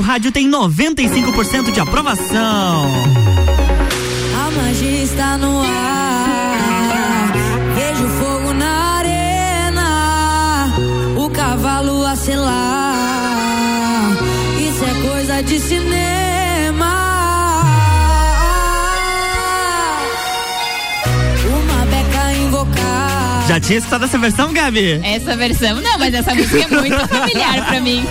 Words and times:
seu 0.00 0.06
rádio 0.06 0.32
tem 0.32 0.50
95% 0.50 1.70
de 1.72 1.80
aprovação. 1.80 2.84
A 4.34 4.50
magia 4.50 5.02
está 5.02 5.36
no 5.36 5.60
ar. 5.62 7.32
Vejo 7.74 8.08
fogo 8.18 8.54
na 8.54 8.96
arena. 8.96 10.72
O 11.16 11.28
cavalo 11.30 12.06
a 12.06 12.16
selar. 12.16 12.96
Isso 14.58 14.84
é 14.84 15.08
coisa 15.08 15.42
de 15.42 15.60
cinema. 15.60 16.86
Uma 21.46 21.86
beca 21.86 22.32
invocar. 22.42 23.44
Já 23.48 23.60
tinha 23.60 23.78
escutado 23.78 24.04
essa 24.04 24.18
versão, 24.18 24.52
Gabi? 24.52 25.00
Essa 25.04 25.36
versão 25.36 25.80
não, 25.80 25.98
mas 25.98 26.14
essa 26.14 26.34
música 26.34 26.64
é 26.64 26.68
muito 26.68 26.98
familiar 27.08 27.66
pra 27.66 27.80
mim. 27.80 28.02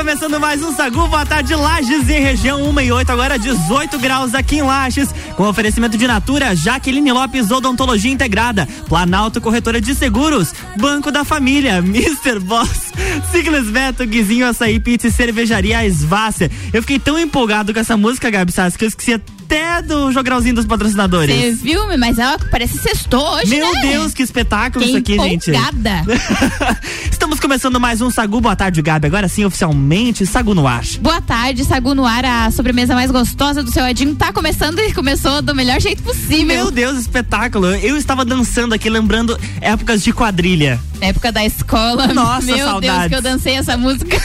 Começando 0.00 0.40
mais 0.40 0.62
um 0.62 0.74
Sagu, 0.74 1.06
boa 1.08 1.26
tarde, 1.26 1.54
Lages 1.54 2.08
e 2.08 2.18
região 2.18 2.62
1 2.70 2.80
e 2.80 2.90
8, 2.90 3.12
agora 3.12 3.38
18 3.38 3.98
graus 3.98 4.34
aqui 4.34 4.56
em 4.56 4.62
Lages, 4.62 5.10
com 5.36 5.46
oferecimento 5.46 5.98
de 5.98 6.06
Natura, 6.06 6.56
Jaqueline 6.56 7.12
Lopes 7.12 7.50
Odontologia 7.50 8.10
Integrada, 8.10 8.66
Planalto 8.88 9.42
Corretora 9.42 9.78
de 9.78 9.94
Seguros, 9.94 10.54
Banco 10.78 11.12
da 11.12 11.22
Família, 11.22 11.80
Mr. 11.84 12.38
Boss, 12.40 12.92
Siglas 13.30 13.66
Beto, 13.66 14.06
Guizinho 14.06 14.46
Açaí 14.46 14.80
Pizza 14.80 15.08
e 15.08 15.12
Cervejaria 15.12 15.84
Esvácia. 15.84 16.50
Eu 16.72 16.80
fiquei 16.80 16.98
tão 16.98 17.18
empolgado 17.18 17.74
com 17.74 17.80
essa 17.80 17.94
música, 17.94 18.30
Gabi 18.30 18.52
Sassi, 18.52 18.78
que 18.78 18.86
eu 18.86 18.88
esqueci 18.88 19.20
até 19.50 19.82
do 19.82 20.12
jogralzinho 20.12 20.54
dos 20.54 20.64
patrocinadores. 20.64 21.34
Você 21.34 21.64
viu, 21.64 21.98
mas 21.98 22.18
ela 22.18 22.38
parece 22.50 22.78
sextou 22.78 23.20
hoje, 23.34 23.50
Meu 23.50 23.72
né? 23.72 23.80
Deus, 23.90 24.14
que 24.14 24.22
espetáculo 24.22 24.84
Que 24.84 24.90
isso 24.90 24.98
aqui, 24.98 25.18
gente. 25.18 25.50
Estamos 27.10 27.40
começando 27.40 27.80
mais 27.80 28.00
um 28.00 28.10
Sagu, 28.10 28.40
boa 28.40 28.54
tarde, 28.54 28.80
Gabi. 28.80 29.08
Agora 29.08 29.26
sim, 29.26 29.44
oficialmente, 29.44 30.24
Sagu 30.24 30.54
no 30.54 30.68
ar. 30.68 30.84
Boa 31.00 31.20
tarde, 31.20 31.64
Sagu 31.64 31.94
no 31.94 32.06
ar, 32.06 32.24
a 32.24 32.50
sobremesa 32.52 32.94
mais 32.94 33.10
gostosa 33.10 33.62
do 33.62 33.72
seu 33.72 33.84
Edinho 33.86 34.14
tá 34.14 34.32
começando 34.32 34.78
e 34.78 34.92
começou 34.92 35.42
do 35.42 35.54
melhor 35.54 35.80
jeito 35.80 36.02
possível. 36.02 36.46
Meu 36.46 36.70
Deus, 36.70 36.96
espetáculo. 36.98 37.74
Eu 37.74 37.96
estava 37.96 38.24
dançando 38.24 38.72
aqui, 38.72 38.88
lembrando 38.88 39.38
épocas 39.60 40.02
de 40.04 40.12
quadrilha. 40.12 40.80
Época 41.00 41.32
da 41.32 41.44
escola. 41.44 42.08
Nossa, 42.08 42.46
Meu 42.46 42.56
Deus, 42.56 42.68
saudades. 42.68 43.08
que 43.08 43.14
eu 43.14 43.22
dancei 43.22 43.54
essa 43.54 43.76
música. 43.76 44.16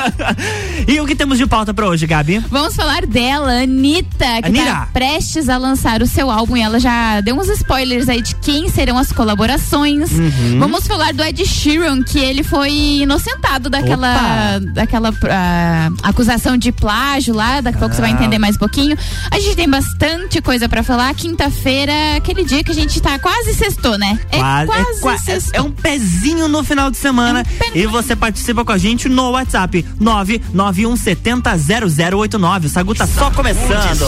e 0.86 1.00
o 1.00 1.06
que 1.06 1.16
temos 1.16 1.36
de 1.36 1.46
pauta 1.46 1.74
pra 1.74 1.88
hoje, 1.88 2.06
Gabi? 2.06 2.38
Vamos 2.48 2.76
falar 2.76 3.04
dela, 3.04 3.62
Anitta, 3.62 4.42
que 4.42 4.45
Anira. 4.46 4.70
tá 4.72 4.88
prestes 4.92 5.48
a 5.48 5.56
lançar 5.56 6.02
o 6.02 6.06
seu 6.06 6.30
álbum 6.30 6.56
e 6.56 6.62
ela 6.62 6.78
já 6.80 7.20
deu 7.20 7.36
uns 7.38 7.48
spoilers 7.48 8.08
aí 8.08 8.20
de 8.22 8.34
quem 8.36 8.68
serão 8.68 8.96
as 8.98 9.12
colaborações. 9.12 10.10
Uhum. 10.12 10.58
Vamos 10.58 10.86
falar 10.86 11.12
do 11.12 11.22
Ed 11.22 11.44
Sheeran, 11.46 12.02
que 12.02 12.18
ele 12.18 12.42
foi 12.42 12.70
inocentado 13.02 13.68
daquela, 13.70 14.58
daquela 14.72 15.12
ah, 15.30 15.88
acusação 16.02 16.56
de 16.56 16.72
plágio 16.72 17.34
lá, 17.34 17.60
daqui 17.60 17.76
a 17.76 17.80
pouco 17.80 17.94
você 17.94 18.00
vai 18.00 18.10
Ah. 18.10 18.14
entender 18.14 18.38
mais 18.38 18.56
um 18.56 18.58
pouquinho. 18.58 18.96
A 19.30 19.38
gente 19.38 19.54
tem 19.56 19.68
bastante 19.68 20.40
coisa 20.40 20.68
pra 20.68 20.82
falar. 20.82 21.12
Quinta-feira, 21.14 21.92
aquele 22.16 22.44
dia 22.44 22.62
que 22.64 22.70
a 22.70 22.74
gente 22.74 23.00
tá 23.00 23.18
quase 23.18 23.54
sextou, 23.54 23.98
né? 23.98 24.18
É 24.30 24.38
Quase- 24.38 24.66
quase, 24.66 24.98
é, 24.98 25.00
qua- 25.00 25.18
sextou. 25.18 25.52
é 25.54 25.62
um 25.62 25.70
pezinho 25.72 26.48
no 26.48 26.62
final 26.64 26.90
de 26.90 26.96
semana. 26.96 27.44
É 27.60 27.70
um 27.72 27.76
e 27.76 27.86
você 27.86 28.14
participa 28.16 28.64
com 28.64 28.72
a 28.72 28.78
gente 28.78 29.08
no 29.08 29.30
WhatsApp 29.30 29.84
991700089. 30.00 32.66
O 32.66 32.68
Sagu 32.68 32.94
tá 32.94 33.06
só 33.06 33.30
começando. 33.30 33.98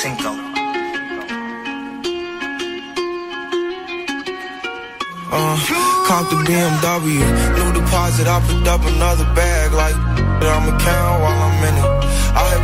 Cinco. 0.00 0.30
Uh, 5.30 5.56
caught 6.06 6.26
the 6.30 6.36
BMW, 6.48 7.20
new 7.58 7.72
deposit, 7.78 8.26
I 8.26 8.40
picked 8.48 8.66
up 8.66 8.82
another 8.86 9.24
bag 9.34 9.72
like 9.74 9.94
I'ma 9.94 10.78
count 10.78 11.22
while 11.22 11.42
I'm 11.42 11.64
in 11.68 11.84
it. 11.84 11.99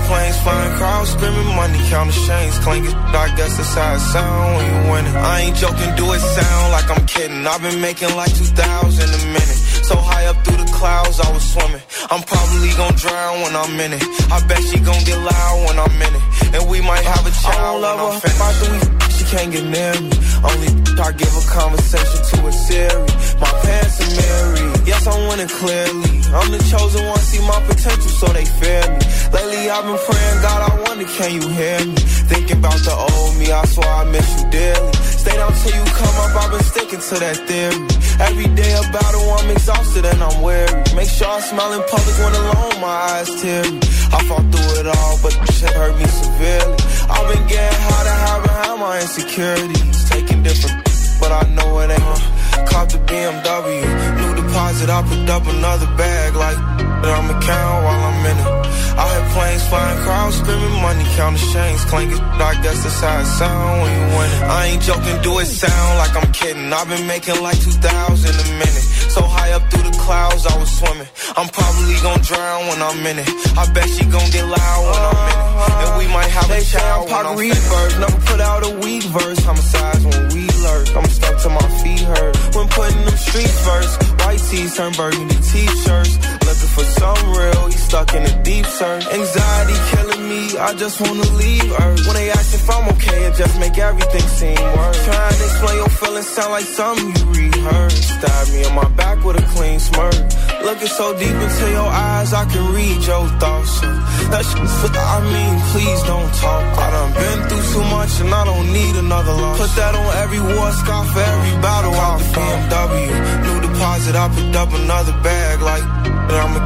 Planes 0.06 0.38
flying, 0.42 0.72
crowds 0.78 1.10
screaming, 1.10 1.50
money 1.56 1.78
counting 1.90 2.14
chains 2.26 2.58
clinking. 2.60 2.94
I 2.94 3.26
guess 3.36 3.56
that's 3.56 3.74
how 3.74 3.94
it 3.94 4.00
sound 4.14 4.56
when 4.56 4.64
you 4.70 4.90
win 4.92 5.04
it. 5.06 5.16
I 5.16 5.40
ain't 5.40 5.56
joking, 5.56 5.90
do 5.96 6.06
it 6.12 6.20
sound 6.20 6.66
like 6.70 6.88
I'm 6.94 7.04
kidding. 7.06 7.44
I've 7.44 7.60
been 7.60 7.80
making 7.80 8.14
like 8.14 8.30
2,000 8.30 8.54
a 8.54 9.20
minute. 9.34 9.60
So 9.82 9.96
high 9.96 10.26
up 10.26 10.38
through 10.44 10.62
the 10.62 10.70
clouds, 10.70 11.18
I 11.18 11.32
was 11.32 11.42
swimming. 11.42 11.82
I'm 12.10 12.22
probably 12.22 12.70
gonna 12.78 12.96
drown 12.96 13.34
when 13.42 13.54
I'm 13.56 13.74
in 13.80 13.92
it. 13.98 14.02
I 14.30 14.38
bet 14.46 14.62
she 14.70 14.78
gonna 14.78 15.02
get 15.02 15.18
loud 15.18 15.56
when 15.66 15.76
I'm 15.78 15.96
in 15.98 16.12
it. 16.14 16.24
And 16.54 16.70
we 16.70 16.80
might 16.80 17.02
have 17.02 17.26
a 17.26 17.34
child. 17.42 17.82
I 17.82 17.94
love 17.94 18.22
her. 18.22 18.30
After 18.30 18.70
we 18.70 18.78
f- 18.78 19.12
she 19.18 19.24
can't 19.26 19.50
get 19.50 19.64
near 19.66 19.94
me. 20.06 20.14
Only 20.46 20.70
I 21.02 21.10
give 21.18 21.34
a 21.34 21.44
conversation 21.50 22.20
to 22.30 22.46
a 22.46 22.52
Siri. 22.52 23.10
My 23.42 23.50
pants 23.66 23.98
are 24.02 24.12
married. 24.22 24.86
Yes, 24.86 25.02
I'm 25.06 25.18
winning 25.28 25.48
clearly. 25.50 26.16
I'm 26.34 26.50
the 26.50 26.59
chosen 26.70 27.04
one, 27.06 27.19
see 27.19 27.41
my 27.47 27.60
potential, 27.66 28.10
so 28.10 28.26
they 28.32 28.44
fear 28.44 28.82
me. 28.91 28.98
Lately, 29.32 29.70
I've 29.70 29.87
been 29.87 29.98
praying, 29.98 30.38
God, 30.42 30.60
I 30.66 30.70
wonder, 30.82 31.06
can 31.06 31.31
you 31.34 31.47
hear 31.48 31.78
me? 31.87 31.94
Thinking 32.26 32.59
about 32.59 32.81
the 32.82 32.94
old 32.94 33.37
me, 33.38 33.53
I 33.53 33.64
swear 33.66 33.88
I 33.88 34.04
miss 34.10 34.26
you 34.42 34.50
dearly. 34.50 34.92
Stay 34.92 35.36
down 35.36 35.53
till 35.62 35.75
you 35.75 35.84
come 35.94 36.16
up, 36.25 36.32
I've 36.42 36.50
been 36.50 36.66
sticking 36.66 37.00
to 37.00 37.15
that 37.22 37.36
theory. 37.47 37.78
Every 38.19 38.48
day 38.56 38.72
a 38.75 38.82
battle, 38.92 39.28
I'm 39.38 39.50
exhausted 39.50 40.04
and 40.04 40.22
I'm 40.22 40.42
weary. 40.42 40.82
Make 40.97 41.09
sure 41.09 41.28
I 41.28 41.41
smile 41.41 41.72
in 41.75 41.82
public 41.84 42.16
when 42.19 42.34
alone, 42.34 42.81
my 42.81 42.97
eyes 43.12 43.31
teary. 43.42 43.76
I 44.10 44.19
fought 44.25 44.47
through 44.50 44.81
it 44.81 44.86
all, 44.86 45.15
but 45.22 45.32
shit 45.53 45.70
hurt 45.70 45.94
me 45.98 46.06
severely. 46.06 46.76
I've 47.12 47.28
been 47.32 47.47
getting 47.47 47.81
high 47.86 48.04
to 48.09 48.15
hide 48.25 48.42
behind 48.42 48.81
my 48.81 49.00
insecurities. 49.00 50.10
Taking 50.10 50.42
different, 50.42 50.81
but 51.20 51.31
I 51.32 51.42
know 51.54 51.81
it 51.81 51.91
ain't. 51.91 52.35
Caught 52.64 52.88
the 52.90 52.98
BMW, 53.04 53.82
new 54.20 54.32
deposit, 54.42 54.88
I 54.88 55.02
picked 55.08 55.30
up 55.30 55.46
another 55.46 55.86
bag 55.96 56.34
like 56.34 56.58
I'ma 57.04 57.38
count 57.40 57.84
while 57.84 58.02
I'm 58.08 58.26
in 58.26 58.36
it. 58.38 58.66
I 58.96 59.04
had 59.12 59.24
planes 59.36 59.62
flying, 59.68 59.98
crowds 60.04 60.36
screaming, 60.40 60.80
money 60.80 61.04
counting 61.16 61.44
chains 61.52 61.84
clinking. 61.84 62.20
I 62.20 62.56
guess 62.62 62.82
that's 62.82 63.00
how 63.00 63.20
it 63.20 63.26
sound 63.26 63.82
when 63.82 63.92
you 63.92 64.06
win 64.16 64.28
it. 64.32 64.42
I 64.48 64.60
ain't 64.72 64.82
joking, 64.82 65.20
do 65.22 65.38
it 65.38 65.46
sound 65.46 65.98
like 65.98 66.16
I'm 66.16 66.32
kidding. 66.32 66.72
I've 66.72 66.88
been 66.88 67.06
making 67.06 67.42
like 67.42 67.60
2,000 67.60 67.76
a 67.84 68.48
minute. 68.56 68.86
So 69.12 69.20
high 69.22 69.52
up 69.52 69.62
through 69.70 69.84
the 69.84 69.96
clouds, 70.00 70.46
I 70.46 70.56
was 70.58 70.70
swimming. 70.72 71.08
I'm 71.36 71.48
probably 71.48 71.96
gonna 72.00 72.22
drown 72.24 72.68
when 72.68 72.80
I'm 72.80 73.00
in 73.06 73.18
it. 73.20 73.28
I 73.56 73.68
bet 73.72 73.88
she 73.88 74.04
gon' 74.08 74.28
get 74.32 74.44
loud 74.48 74.82
when 74.88 75.02
I'm 75.04 75.20
in 75.20 75.36
it. 75.36 75.46
And 75.84 75.90
we 76.00 76.06
might 76.12 76.32
have 76.32 76.50
a 76.50 76.60
child 76.64 77.10
I'm 77.10 77.36
finished. 77.36 78.00
Never 78.00 78.20
put 78.24 78.40
out 78.40 78.64
a 78.64 78.72
weak 78.80 79.04
verse. 79.12 79.40
Homicides 79.44 80.04
when 80.04 80.22
we 80.32 80.48
lurk. 80.64 80.88
I'm 80.96 81.08
stuck 81.08 81.36
to 81.44 81.48
my 81.48 81.68
feet 81.80 82.00
hurt. 82.00 82.36
When 82.56 82.68
putting 82.68 83.04
them 83.04 83.16
streets 83.18 83.66
first. 83.66 84.02
White 84.24 84.40
tees 84.48 84.76
turn 84.76 84.92
burgundy 84.94 85.34
t-shirts. 85.34 86.45
For 86.76 86.84
some 86.84 87.32
real, 87.32 87.66
he 87.72 87.78
stuck 87.78 88.12
in 88.12 88.22
a 88.22 88.42
deep 88.42 88.66
search. 88.66 89.06
Anxiety 89.06 89.76
killing 89.97 90.28
me, 90.28 90.59
I 90.59 90.75
just 90.75 91.00
wanna 91.00 91.25
leave 91.41 91.72
Earth. 91.72 92.04
When 92.06 92.16
they 92.20 92.28
ask 92.31 92.53
if 92.53 92.69
I'm 92.69 92.87
okay, 92.92 93.25
it 93.25 93.34
just 93.34 93.59
make 93.59 93.78
everything 93.78 94.26
seem 94.37 94.60
worse. 94.76 95.04
Trying 95.06 95.36
to 95.41 95.44
explain 95.48 95.76
your 95.76 95.88
feelings 95.88 96.28
sound 96.28 96.53
like 96.53 96.69
something 96.69 97.09
you 97.16 97.25
rehearsed. 97.32 98.20
Stab 98.20 98.48
me 98.53 98.60
in 98.69 98.75
my 98.75 98.88
back 99.00 99.25
with 99.25 99.41
a 99.41 99.47
clean 99.56 99.81
smirk. 99.81 100.20
Looking 100.69 100.88
so 100.88 101.16
deep 101.16 101.32
into 101.32 101.66
your 101.70 101.88
eyes, 101.88 102.34
I 102.34 102.44
can 102.44 102.65
read 102.75 103.00
your 103.09 103.25
thoughts. 103.41 103.81
That 104.28 104.44
shit's 104.44 104.75
for, 104.81 104.92
I 104.92 105.19
mean, 105.32 105.54
please 105.72 106.03
don't 106.04 106.28
talk. 106.44 106.65
I 106.76 106.91
done 106.91 107.12
been 107.16 107.38
through 107.48 107.66
too 107.72 107.84
much 107.89 108.12
and 108.21 108.34
I 108.34 108.45
don't 108.45 108.68
need 108.71 108.97
another 108.97 109.33
loss. 109.33 109.56
Put 109.56 109.72
that 109.80 109.95
on 109.95 110.10
every 110.21 110.41
war 110.45 110.71
scar 110.72 111.04
for 111.09 111.24
every 111.24 111.54
battle 111.65 111.95
out 111.95 112.21
the 112.21 112.28
BMW. 112.36 113.09
New 113.47 113.59
deposit, 113.65 114.15
I 114.15 114.28
picked 114.36 114.56
up 114.56 114.71
another 114.74 115.16
bag 115.22 115.62
like 115.62 115.84
I'ma 116.27 116.66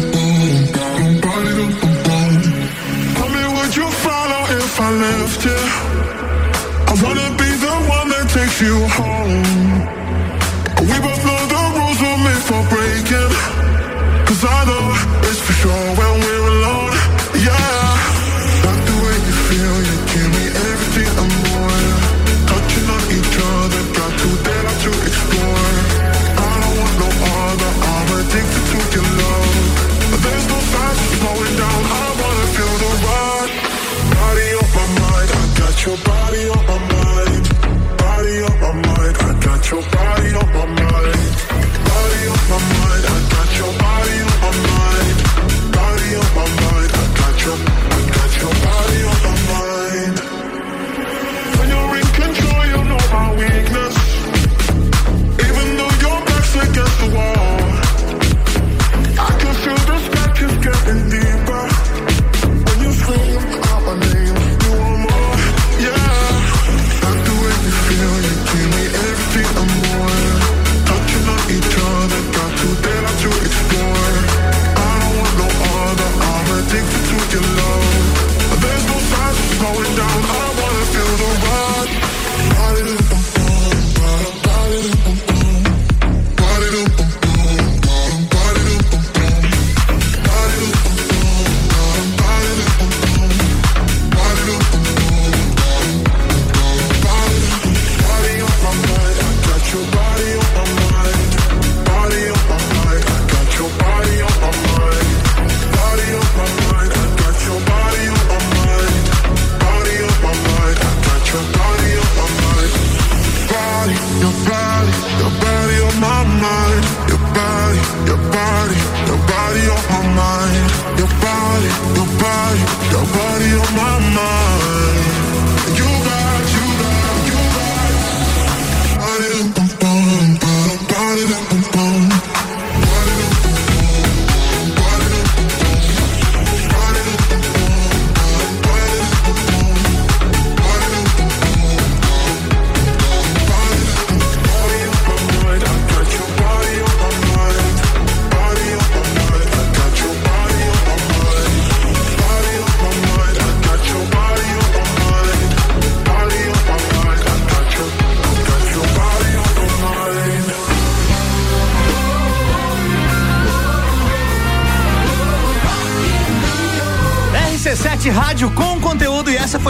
I 5.03 6.93
wanna 7.01 7.29
be 7.35 7.49
the 7.57 7.73
one 7.89 8.09
that 8.09 8.29
takes 8.29 8.61
you 8.61 8.77
home. 8.85 9.41
We 10.77 10.95
both 11.01 11.21
know 11.25 11.41
the 11.53 11.61
rules 11.73 11.99
were 12.05 12.19
made 12.21 12.43
for 12.45 12.61
breaking. 12.69 13.33
Cause 14.27 14.45
I 14.45 14.65
know 14.69 14.93
it's 15.27 15.41
for 15.41 15.53
sure 15.53 15.95
when 15.97 16.19
we're 16.21 16.40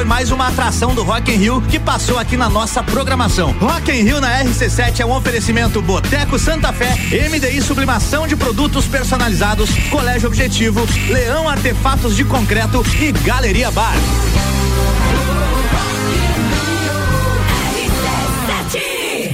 foi 0.02 0.08
mais 0.08 0.32
uma 0.32 0.48
atração 0.48 0.96
do 0.96 1.04
Rock 1.04 1.32
in 1.32 1.36
Rio 1.36 1.62
que 1.62 1.78
passou 1.78 2.18
aqui 2.18 2.36
na 2.36 2.50
nossa 2.50 2.82
programação. 2.82 3.52
Rock 3.60 3.92
in 3.92 4.02
Rio 4.02 4.20
na 4.20 4.44
RC7 4.44 5.02
é 5.02 5.06
um 5.06 5.16
oferecimento 5.16 5.80
Boteco 5.80 6.40
Santa 6.40 6.74
Fé, 6.74 6.96
MDI 7.30 7.62
Sublimação 7.62 8.26
de 8.26 8.36
Produtos 8.36 8.88
Personalizados, 8.88 9.70
Colégio 9.92 10.28
Objetivo, 10.28 10.88
Leão 11.08 11.48
Artefatos 11.48 12.16
de 12.16 12.26
Concreto 12.26 12.84
e 13.00 13.12
Galeria 13.12 13.70
Bar. 13.70 13.94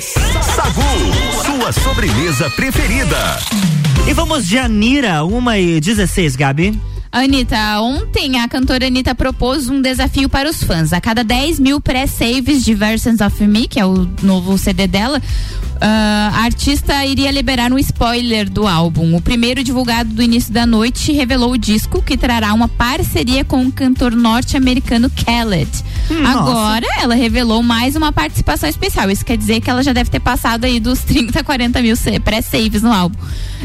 Sagu, 0.02 1.46
sua 1.46 1.72
sobremesa 1.72 2.50
preferida. 2.50 3.40
E 4.06 4.14
vamos 4.14 4.46
de 4.46 4.58
Anira, 4.58 5.24
1 5.24 5.52
e 5.54 5.80
16, 5.80 6.36
Gabi. 6.36 6.78
Anitta, 7.12 7.80
ontem 7.82 8.40
a 8.40 8.48
cantora 8.48 8.88
Anitta 8.88 9.16
propôs 9.16 9.70
um 9.70 9.82
desafio 9.82 10.30
para 10.30 10.50
os 10.50 10.62
fãs. 10.64 10.92
A 10.94 11.00
cada 11.00 11.24
10 11.24 11.60
mil 11.60 11.80
pré-saves 11.80 12.64
de 12.64 12.74
Versions 12.74 13.22
of 13.22 13.46
Me, 13.46 13.68
que 13.68 13.80
é 13.80 13.86
o 13.86 14.08
novo 14.22 14.58
CD 14.58 14.88
dela, 14.88 15.22
ah, 15.80 16.32
a 16.34 16.44
artista 16.44 17.06
iria 17.06 17.32
liberar 17.32 17.72
um 17.72 17.80
spoiler 17.80 18.50
do 18.50 18.68
álbum. 18.68 19.16
O 19.16 19.22
primeiro 19.22 19.64
divulgado 19.64 20.14
do 20.14 20.22
início 20.22 20.54
da 20.54 20.66
noite 20.66 21.12
revelou 21.12 21.52
o 21.52 21.58
disco, 21.58 22.02
que 22.02 22.18
trará 22.18 22.54
uma 22.54 22.68
parceria 22.68 23.46
com 23.46 23.66
o 23.66 23.72
cantor 23.72 24.12
norte-americano 24.12 25.10
Khaled. 25.10 25.70
Agora, 26.26 26.86
ela 27.02 27.16
revelou 27.16 27.62
mais 27.62 27.96
uma 27.96 28.12
participação 28.12 28.70
especial. 28.70 29.10
Isso 29.10 29.26
quer 29.26 29.38
dizer 29.38 29.62
que 29.62 29.70
ela 29.70 29.84
já 29.84 29.94
deve 29.94 30.10
ter 30.10 30.20
passado 30.20 30.66
aí 30.66 30.80
dos 30.80 31.00
30, 31.00 31.44
40 31.44 31.82
mil 31.82 31.96
pré-saves 32.24 32.82
no 32.82 32.92
álbum. 32.92 33.18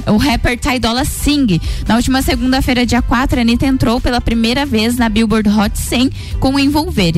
O 0.06 0.16
rapper 0.16 0.58
Ty 0.58 0.78
Dolla 0.78 1.04
Singh. 1.04 1.60
Na 1.86 1.96
última 1.96 2.22
segunda-feira, 2.22 2.86
dia 2.86 3.02
4, 3.02 3.38
a 3.38 3.42
Anitta 3.42 3.66
entrou 3.66 4.00
pela 4.00 4.20
primeira 4.20 4.64
vez 4.64 4.96
na 4.96 5.08
Billboard 5.08 5.48
Hot 5.50 5.78
100 5.78 6.10
com 6.40 6.58
Envolver. 6.58 7.12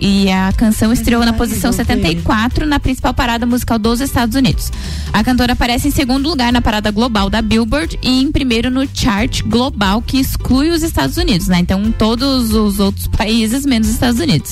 E, 0.00 0.30
a 0.30 0.52
canção 0.52 0.92
estreou 0.92 1.24
na 1.24 1.32
posição 1.32 1.72
74 1.72 2.66
na 2.66 2.78
principal 2.78 3.14
parada 3.14 3.46
musical 3.46 3.78
dos 3.78 4.00
Estados 4.00 4.36
Unidos. 4.36 4.70
A 5.12 5.24
cantora 5.24 5.54
aparece 5.54 5.88
em 5.88 5.90
segundo 5.90 6.28
lugar 6.28 6.52
na 6.52 6.60
parada 6.60 6.90
global 6.90 7.30
da 7.30 7.40
Billboard 7.42 7.98
e 8.02 8.22
em 8.22 8.30
primeiro 8.30 8.70
no 8.70 8.86
chart 8.92 9.42
global 9.42 10.02
que 10.02 10.18
exclui 10.18 10.70
os 10.70 10.82
Estados 10.82 11.16
Unidos, 11.16 11.48
né? 11.48 11.58
Então, 11.58 11.90
todos 11.92 12.52
os 12.52 12.78
outros 12.78 13.06
países 13.08 13.64
menos 13.64 13.88
os 13.88 13.94
Estados 13.94 14.20
Unidos. 14.20 14.51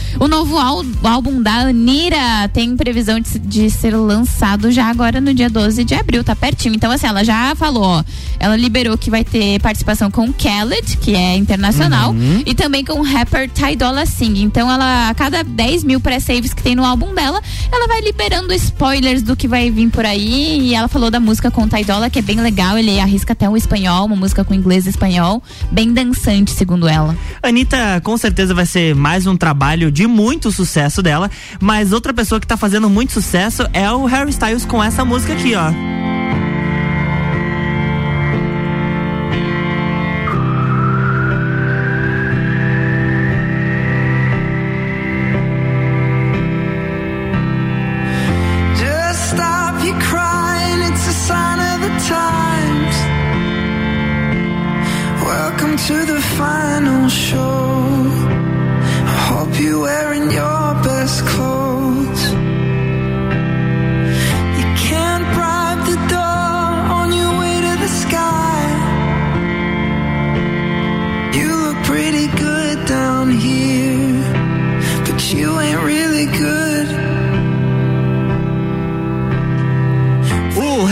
O 0.19 0.27
novo 0.27 0.57
ál- 0.57 0.83
álbum 1.03 1.41
da 1.41 1.51
Anira 1.67 2.47
tem 2.53 2.75
previsão 2.75 3.19
de, 3.19 3.39
de 3.39 3.69
ser 3.69 3.95
lançado 3.95 4.71
já 4.71 4.85
agora 4.87 5.19
no 5.21 5.33
dia 5.33 5.49
12 5.49 5.83
de 5.83 5.93
abril, 5.95 6.23
tá 6.23 6.35
pertinho. 6.35 6.75
Então, 6.75 6.91
assim, 6.91 7.07
ela 7.07 7.23
já 7.23 7.55
falou, 7.55 7.83
ó, 7.83 8.03
ela 8.39 8.55
liberou 8.55 8.97
que 8.97 9.09
vai 9.09 9.23
ter 9.23 9.59
participação 9.61 10.11
com 10.11 10.29
Khaled, 10.31 10.97
que 10.97 11.15
é 11.15 11.35
internacional, 11.35 12.13
e 12.45 12.53
também 12.53 12.83
com 12.85 12.99
o 12.99 13.03
rapper 13.03 13.49
Ty 13.49 13.75
Dolla 13.75 14.05
Singh. 14.05 14.41
Então, 14.41 14.69
ela, 14.71 15.09
a 15.09 15.13
cada 15.13 15.43
10 15.43 15.83
mil 15.83 15.99
pré-saves 15.99 16.53
que 16.53 16.61
tem 16.61 16.75
no 16.75 16.85
álbum 16.85 17.13
dela, 17.13 17.41
ela 17.71 17.87
vai 17.87 18.01
liberando 18.01 18.53
spoilers 18.53 19.21
do 19.21 19.35
que 19.35 19.47
vai 19.47 19.69
vir 19.71 19.89
por 19.89 20.05
aí. 20.05 20.59
E 20.69 20.75
ela 20.75 20.87
falou 20.87 21.09
da 21.09 21.19
música 21.19 21.49
com 21.51 21.63
o 21.63 21.67
Ty 21.67 21.83
Dolla, 21.83 22.09
que 22.09 22.19
é 22.19 22.21
bem 22.21 22.39
legal. 22.39 22.77
Ele 22.77 22.99
arrisca 22.99 23.33
até 23.33 23.49
o 23.49 23.55
espanhol, 23.57 24.05
uma 24.05 24.15
música 24.15 24.43
com 24.43 24.53
inglês 24.53 24.85
e 24.85 24.89
espanhol, 24.89 25.41
bem 25.71 25.91
dançante, 25.93 26.51
segundo 26.51 26.87
ela. 26.87 27.15
Anitta, 27.41 28.01
com 28.03 28.17
certeza 28.17 28.53
vai 28.53 28.65
ser 28.65 28.93
mais 28.95 29.25
um 29.27 29.35
trabalho 29.37 29.91
de 29.91 30.00
muito 30.07 30.51
sucesso 30.51 31.01
dela, 31.01 31.29
mas 31.59 31.91
outra 31.91 32.13
pessoa 32.13 32.39
que 32.39 32.47
tá 32.47 32.57
fazendo 32.57 32.89
muito 32.89 33.13
sucesso 33.13 33.67
é 33.73 33.89
o 33.91 34.05
Harry 34.05 34.31
Styles 34.31 34.65
com 34.65 34.83
essa 34.83 35.03
música 35.05 35.33
aqui, 35.33 35.53
ó. 35.55 36.50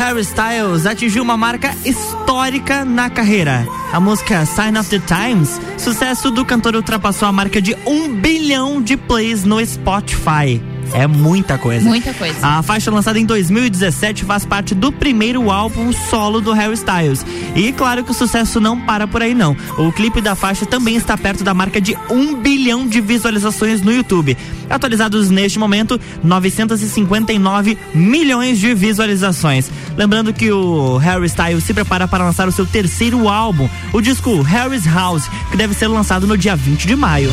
Harry 0.09 0.21
Styles 0.21 0.87
atingiu 0.87 1.21
uma 1.21 1.37
marca 1.37 1.71
histórica 1.85 2.83
na 2.83 3.11
carreira. 3.11 3.67
A 3.93 3.99
música 3.99 4.43
Sign 4.43 4.75
of 4.79 4.89
the 4.89 4.97
Times, 4.97 5.61
sucesso 5.77 6.31
do 6.31 6.43
cantor 6.43 6.75
ultrapassou 6.75 7.27
a 7.27 7.31
marca 7.31 7.61
de 7.61 7.77
um 7.85 8.15
bilhão 8.15 8.81
de 8.81 8.97
plays 8.97 9.43
no 9.43 9.63
Spotify. 9.63 10.59
É 10.93 11.07
muita 11.07 11.57
coisa. 11.57 11.87
Muita 11.87 12.13
coisa. 12.13 12.45
A 12.45 12.61
faixa 12.61 12.91
lançada 12.91 13.19
em 13.19 13.25
2017 13.25 14.25
faz 14.25 14.45
parte 14.45 14.73
do 14.73 14.91
primeiro 14.91 15.49
álbum 15.51 15.91
solo 15.91 16.41
do 16.41 16.53
Harry 16.53 16.73
Styles. 16.73 17.25
E 17.55 17.71
claro 17.71 18.03
que 18.03 18.11
o 18.11 18.13
sucesso 18.13 18.59
não 18.59 18.79
para 18.79 19.07
por 19.07 19.21
aí 19.21 19.33
não. 19.33 19.55
O 19.77 19.91
clipe 19.91 20.21
da 20.21 20.35
faixa 20.35 20.65
também 20.65 20.95
está 20.95 21.17
perto 21.17 21.43
da 21.43 21.53
marca 21.53 21.79
de 21.79 21.97
um 22.09 22.35
bilhão 22.35 22.87
de 22.87 23.01
visualizações 23.01 23.81
no 23.81 23.91
YouTube. 23.91 24.37
Atualizados 24.69 25.29
neste 25.29 25.57
momento, 25.57 25.99
959 26.23 27.77
milhões 27.93 28.59
de 28.59 28.73
visualizações. 28.73 29.69
Lembrando 29.97 30.33
que 30.33 30.51
o 30.51 30.97
Harry 30.97 31.25
Styles 31.25 31.63
se 31.63 31.73
prepara 31.73 32.07
para 32.07 32.23
lançar 32.23 32.47
o 32.47 32.51
seu 32.51 32.65
terceiro 32.65 33.27
álbum, 33.27 33.67
o 33.91 34.01
disco 34.01 34.41
Harry's 34.41 34.85
House, 34.85 35.27
que 35.49 35.57
deve 35.57 35.73
ser 35.73 35.87
lançado 35.87 36.27
no 36.27 36.37
dia 36.37 36.55
20 36.55 36.87
de 36.87 36.95
maio. 36.95 37.31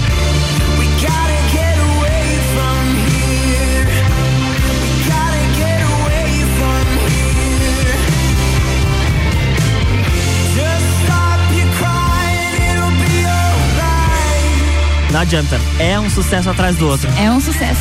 Não 15.16 15.22
adianta, 15.22 15.58
é 15.78 15.98
um 15.98 16.10
sucesso 16.10 16.50
atrás 16.50 16.76
do 16.76 16.86
outro. 16.86 17.08
É 17.18 17.30
um 17.30 17.40
sucesso. 17.40 17.80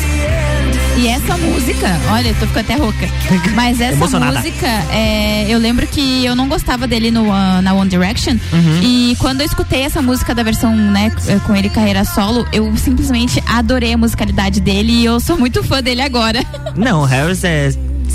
E 0.96 1.06
essa 1.06 1.36
música, 1.36 1.86
olha, 2.10 2.28
eu 2.28 2.34
tô 2.36 2.46
ficando 2.46 2.60
até 2.60 2.76
rouca. 2.76 3.06
Mas 3.54 3.78
essa 3.78 3.92
Emocionada. 3.92 4.38
música, 4.38 4.66
é, 4.90 5.44
eu 5.46 5.58
lembro 5.58 5.86
que 5.86 6.24
eu 6.24 6.34
não 6.34 6.48
gostava 6.48 6.86
dele 6.86 7.10
no, 7.10 7.30
ah, 7.30 7.60
na 7.60 7.74
One 7.74 7.90
Direction. 7.90 8.38
Uhum. 8.50 8.80
E 8.82 9.16
quando 9.18 9.42
eu 9.42 9.46
escutei 9.46 9.82
essa 9.82 10.00
música 10.00 10.34
da 10.34 10.42
versão, 10.42 10.74
né, 10.74 11.12
com 11.46 11.54
ele 11.54 11.68
carreira 11.68 12.06
solo, 12.06 12.48
eu 12.54 12.74
simplesmente 12.78 13.44
adorei 13.46 13.92
a 13.92 13.98
musicalidade 13.98 14.58
dele 14.58 14.92
e 14.92 15.04
eu 15.04 15.20
sou 15.20 15.36
muito 15.36 15.62
fã 15.62 15.82
dele 15.82 16.00
agora. 16.00 16.42
Não, 16.74 17.02
o 17.02 17.04
Harris 17.04 17.44
é. 17.44 17.68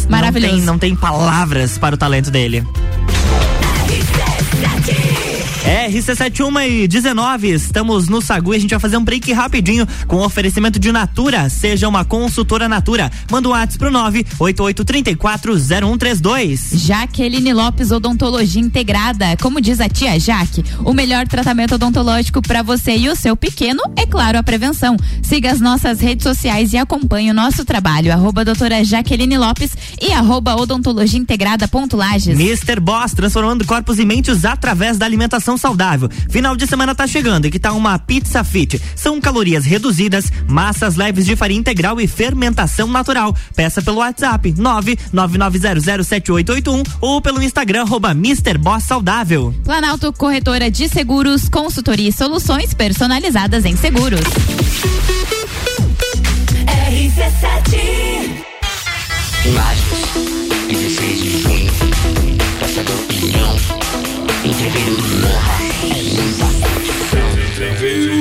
Maravilhoso. 0.09 0.53
Não 0.53 0.57
tem, 0.57 0.65
não 0.65 0.79
tem 0.79 0.95
palavras 0.95 1.77
para 1.77 1.93
o 1.93 1.97
talento 1.97 2.31
dele. 2.31 2.65
É, 5.71 5.89
RC71 5.89 6.83
e 6.83 6.85
19, 6.85 7.49
estamos 7.49 8.09
no 8.09 8.21
Sagu 8.21 8.53
e 8.53 8.57
a 8.57 8.59
gente 8.59 8.71
vai 8.71 8.79
fazer 8.79 8.97
um 8.97 9.03
break 9.05 9.31
rapidinho 9.31 9.87
com 10.05 10.17
oferecimento 10.17 10.77
de 10.77 10.91
Natura. 10.91 11.47
Seja 11.47 11.87
uma 11.87 12.03
consultora 12.03 12.67
Natura. 12.67 13.09
Manda 13.31 13.47
um 13.47 13.51
WhatsApp 13.51 13.79
pro 13.79 13.89
988340132. 13.89 16.77
Jaqueline 16.77 17.53
Lopes 17.53 17.89
Odontologia 17.89 18.61
Integrada. 18.61 19.37
Como 19.41 19.61
diz 19.61 19.79
a 19.79 19.87
tia 19.87 20.19
Jaque, 20.19 20.61
o 20.83 20.93
melhor 20.93 21.25
tratamento 21.25 21.75
odontológico 21.75 22.41
para 22.41 22.61
você 22.61 22.97
e 22.97 23.07
o 23.07 23.15
seu 23.15 23.37
pequeno 23.37 23.81
é 23.95 24.05
claro 24.05 24.37
a 24.37 24.43
prevenção. 24.43 24.97
Siga 25.23 25.53
as 25.53 25.61
nossas 25.61 26.01
redes 26.01 26.23
sociais 26.23 26.73
e 26.73 26.77
acompanhe 26.77 27.31
o 27.31 27.33
nosso 27.33 27.63
trabalho. 27.63 28.11
Arroba 28.11 28.43
doutora 28.43 28.83
Jaqueline 28.83 29.37
Lopes 29.37 29.71
e 30.01 30.11
arroba 30.11 30.53
odontologia 30.53 31.17
integrada 31.17 31.65
ponto 31.65 31.95
Lages. 31.95 32.37
Mr. 32.37 32.81
Boss, 32.81 33.13
transformando 33.13 33.63
corpos 33.63 33.99
e 33.99 34.05
mentes 34.05 34.43
através 34.43 34.97
da 34.97 35.05
alimentação 35.05 35.60
saudável. 35.61 36.09
Final 36.29 36.55
de 36.55 36.65
semana 36.65 36.95
tá 36.95 37.05
chegando 37.05 37.45
e 37.45 37.51
que 37.51 37.59
tal 37.59 37.77
uma 37.77 37.99
pizza 37.99 38.43
fit? 38.43 38.81
São 38.95 39.21
calorias 39.21 39.63
reduzidas, 39.63 40.31
massas 40.47 40.95
leves 40.95 41.23
de 41.25 41.35
farinha 41.35 41.59
integral 41.59 42.01
e 42.01 42.07
fermentação 42.07 42.87
natural. 42.87 43.35
Peça 43.55 43.79
pelo 43.81 43.99
WhatsApp 43.99 44.51
999007881 44.53 46.87
ou 46.99 47.21
pelo 47.21 47.43
Instagram 47.43 47.83
arroba 47.83 48.09
Mr. 48.11 48.57
Boss 48.57 48.83
Saudável. 48.83 49.53
Planalto 49.63 50.11
Corretora 50.11 50.71
de 50.71 50.89
Seguros, 50.89 51.47
consultoria 51.47 52.09
e 52.09 52.13
soluções 52.13 52.73
personalizadas 52.73 53.63
em 53.65 53.77
seguros. 53.77 54.21
Imagens, 59.45 60.50
entreveiro 67.43 68.20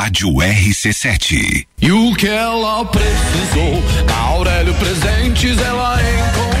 Rádio 0.01 0.29
RC7. 0.33 1.67
E 1.79 1.91
o 1.91 2.15
que 2.15 2.27
ela 2.27 2.83
precisou, 2.85 3.83
Aurélio 4.11 4.73
Presentes 4.73 5.59
ela 5.59 5.99
encontrou. 6.01 6.60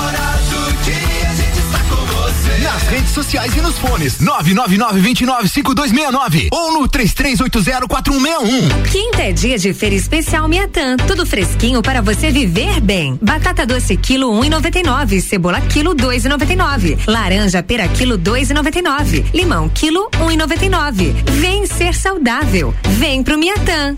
Nas 2.71 2.83
redes 2.83 3.11
sociais 3.11 3.53
e 3.57 3.59
nos 3.59 3.77
fones. 3.77 4.19
999-295269 4.19 6.47
ou 6.53 6.71
no 6.71 6.87
33804161. 6.87 8.89
Quinta 8.89 9.23
é 9.23 9.33
dia 9.33 9.57
de 9.57 9.73
feira 9.73 9.93
especial 9.93 10.47
Miatã. 10.47 10.95
Tudo 10.95 11.25
fresquinho 11.25 11.81
para 11.81 12.01
você 12.01 12.31
viver 12.31 12.79
bem. 12.79 13.19
Batata 13.21 13.65
doce 13.65 13.97
quilo 13.97 14.31
um 14.31 14.45
e 14.45 14.49
noventa 14.49 14.79
e 14.79 14.83
nove. 14.83 15.19
Cebola 15.19 15.59
quilo 15.59 15.93
dois 15.93 16.23
e 16.23 16.29
noventa 16.29 16.53
e 16.53 16.55
nove. 16.55 16.97
Laranja 17.05 17.61
pera 17.61 17.89
quilo 17.89 18.17
dois 18.17 18.49
e 18.49 18.53
noventa 18.53 18.79
e 18.79 18.81
nove. 18.81 19.25
Limão 19.33 19.67
quilo 19.67 20.09
um 20.21 20.31
e 20.31 20.37
noventa 20.37 20.65
e 20.65 20.69
nove. 20.69 21.13
Vem 21.29 21.67
ser 21.67 21.93
saudável. 21.93 22.73
Vem 22.97 23.21
pro 23.21 23.37
Miatã. 23.37 23.97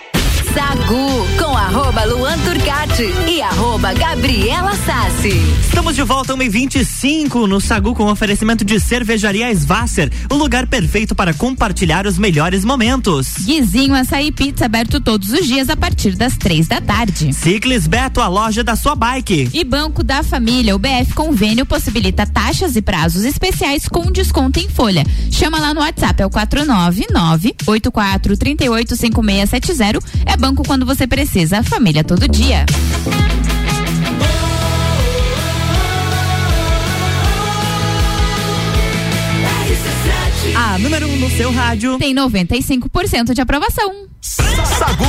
Sagu 0.53 1.27
com 1.37 1.55
arroba 1.55 2.03
Luan 2.03 2.37
Turcati 2.39 3.09
e 3.25 3.41
arroba 3.41 3.93
Gabriela 3.93 4.75
Sassi. 4.75 5.29
Estamos 5.61 5.95
de 5.95 6.03
volta 6.03 6.35
1h25 6.35 7.47
no 7.47 7.61
Sagu 7.61 7.95
com 7.95 8.07
oferecimento 8.07 8.65
de 8.65 8.77
cervejaria 8.77 9.49
Svasser, 9.53 10.11
o 10.29 10.35
lugar 10.35 10.67
perfeito 10.67 11.15
para 11.15 11.33
compartilhar 11.33 12.05
os 12.05 12.17
melhores 12.17 12.65
momentos. 12.65 13.35
Guizinho 13.39 13.93
Açaí 13.95 14.29
Pizza 14.29 14.65
aberto 14.65 14.99
todos 14.99 15.31
os 15.31 15.47
dias 15.47 15.69
a 15.69 15.77
partir 15.77 16.17
das 16.17 16.35
três 16.35 16.67
da 16.67 16.81
tarde. 16.81 17.31
Ciclis 17.31 17.87
Beto, 17.87 18.19
a 18.19 18.27
loja 18.27 18.61
da 18.61 18.75
sua 18.75 18.93
bike. 18.93 19.51
E 19.53 19.63
Banco 19.63 20.03
da 20.03 20.21
Família, 20.21 20.75
o 20.75 20.79
BF 20.79 21.13
Convênio 21.13 21.65
possibilita 21.65 22.25
taxas 22.25 22.75
e 22.75 22.81
prazos 22.81 23.23
especiais 23.23 23.87
com 23.87 24.11
desconto 24.11 24.59
em 24.59 24.67
folha. 24.67 25.05
Chama 25.31 25.59
lá 25.59 25.73
no 25.73 25.79
WhatsApp, 25.79 26.21
é 26.21 26.25
o 26.25 26.29
499 26.29 27.55
84 27.65 28.35
38 28.35 28.95
5670. 28.97 29.99
É 30.25 30.40
banco 30.41 30.63
quando 30.65 30.87
você 30.87 31.05
precisa, 31.05 31.61
família 31.61 32.03
todo 32.03 32.27
dia. 32.27 32.65
A 40.55 40.79
número 40.79 41.07
1 41.07 41.13
um 41.13 41.17
no 41.17 41.29
seu 41.29 41.53
rádio. 41.53 41.99
Tem 41.99 42.15
95% 42.15 43.35
de 43.35 43.41
aprovação. 43.41 44.07
Sagu. 44.19 45.05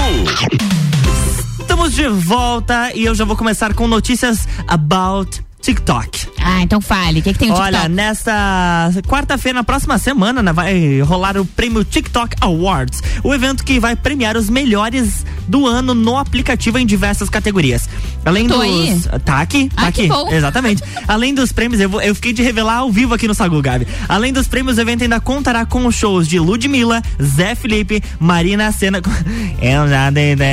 Estamos 1.58 1.94
de 1.94 2.06
volta 2.08 2.92
e 2.94 3.06
eu 3.06 3.14
já 3.14 3.24
vou 3.24 3.34
começar 3.34 3.72
com 3.72 3.88
notícias 3.88 4.46
about 4.68 5.42
TikTok. 5.62 6.28
Ah, 6.40 6.60
então 6.60 6.80
fale, 6.80 7.20
o 7.20 7.22
que, 7.22 7.32
que 7.32 7.38
tem 7.38 7.50
o 7.50 7.54
Olha, 7.54 7.78
TikTok? 7.78 7.88
nesta 7.94 8.90
quarta-feira, 9.06 9.60
na 9.60 9.64
próxima 9.64 9.96
semana, 9.96 10.42
né, 10.42 10.52
vai 10.52 11.00
rolar 11.02 11.38
o 11.38 11.46
prêmio 11.46 11.84
TikTok 11.84 12.36
Awards, 12.40 13.00
o 13.22 13.32
evento 13.32 13.64
que 13.64 13.78
vai 13.78 13.94
premiar 13.94 14.36
os 14.36 14.50
melhores 14.50 15.24
do 15.46 15.66
ano 15.66 15.94
no 15.94 16.18
aplicativo 16.18 16.78
em 16.78 16.84
diversas 16.84 17.30
categorias. 17.30 17.88
Além 18.24 18.46
Tô 18.46 18.58
dos. 18.58 18.64
aí. 18.64 19.20
Tá 19.24 19.40
aqui, 19.40 19.68
tá 19.74 19.82
Ah, 19.82 19.86
aqui. 19.88 20.08
Exatamente. 20.30 20.82
Além 21.08 21.34
dos 21.34 21.50
prêmios, 21.52 21.80
eu, 21.80 21.88
vou- 21.88 22.00
eu 22.00 22.14
fiquei 22.14 22.32
de 22.32 22.42
revelar 22.42 22.76
ao 22.78 22.90
vivo 22.92 23.14
aqui 23.14 23.26
no 23.26 23.34
Sagu, 23.34 23.60
Gabi. 23.60 23.86
Além 24.08 24.32
dos 24.32 24.46
prêmios, 24.46 24.78
o 24.78 24.80
evento 24.80 25.02
ainda 25.02 25.20
contará 25.20 25.64
com 25.66 25.86
os 25.86 25.94
shows 25.94 26.28
de 26.28 26.38
Ludmilla, 26.38 27.02
Zé 27.22 27.54
Felipe, 27.54 28.02
Marina 28.20 28.70
Senna. 28.72 29.00
Eu 29.60 29.88
já 29.88 30.10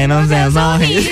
não 0.08 0.28
ser 0.28 0.52
sorrir. 0.52 1.10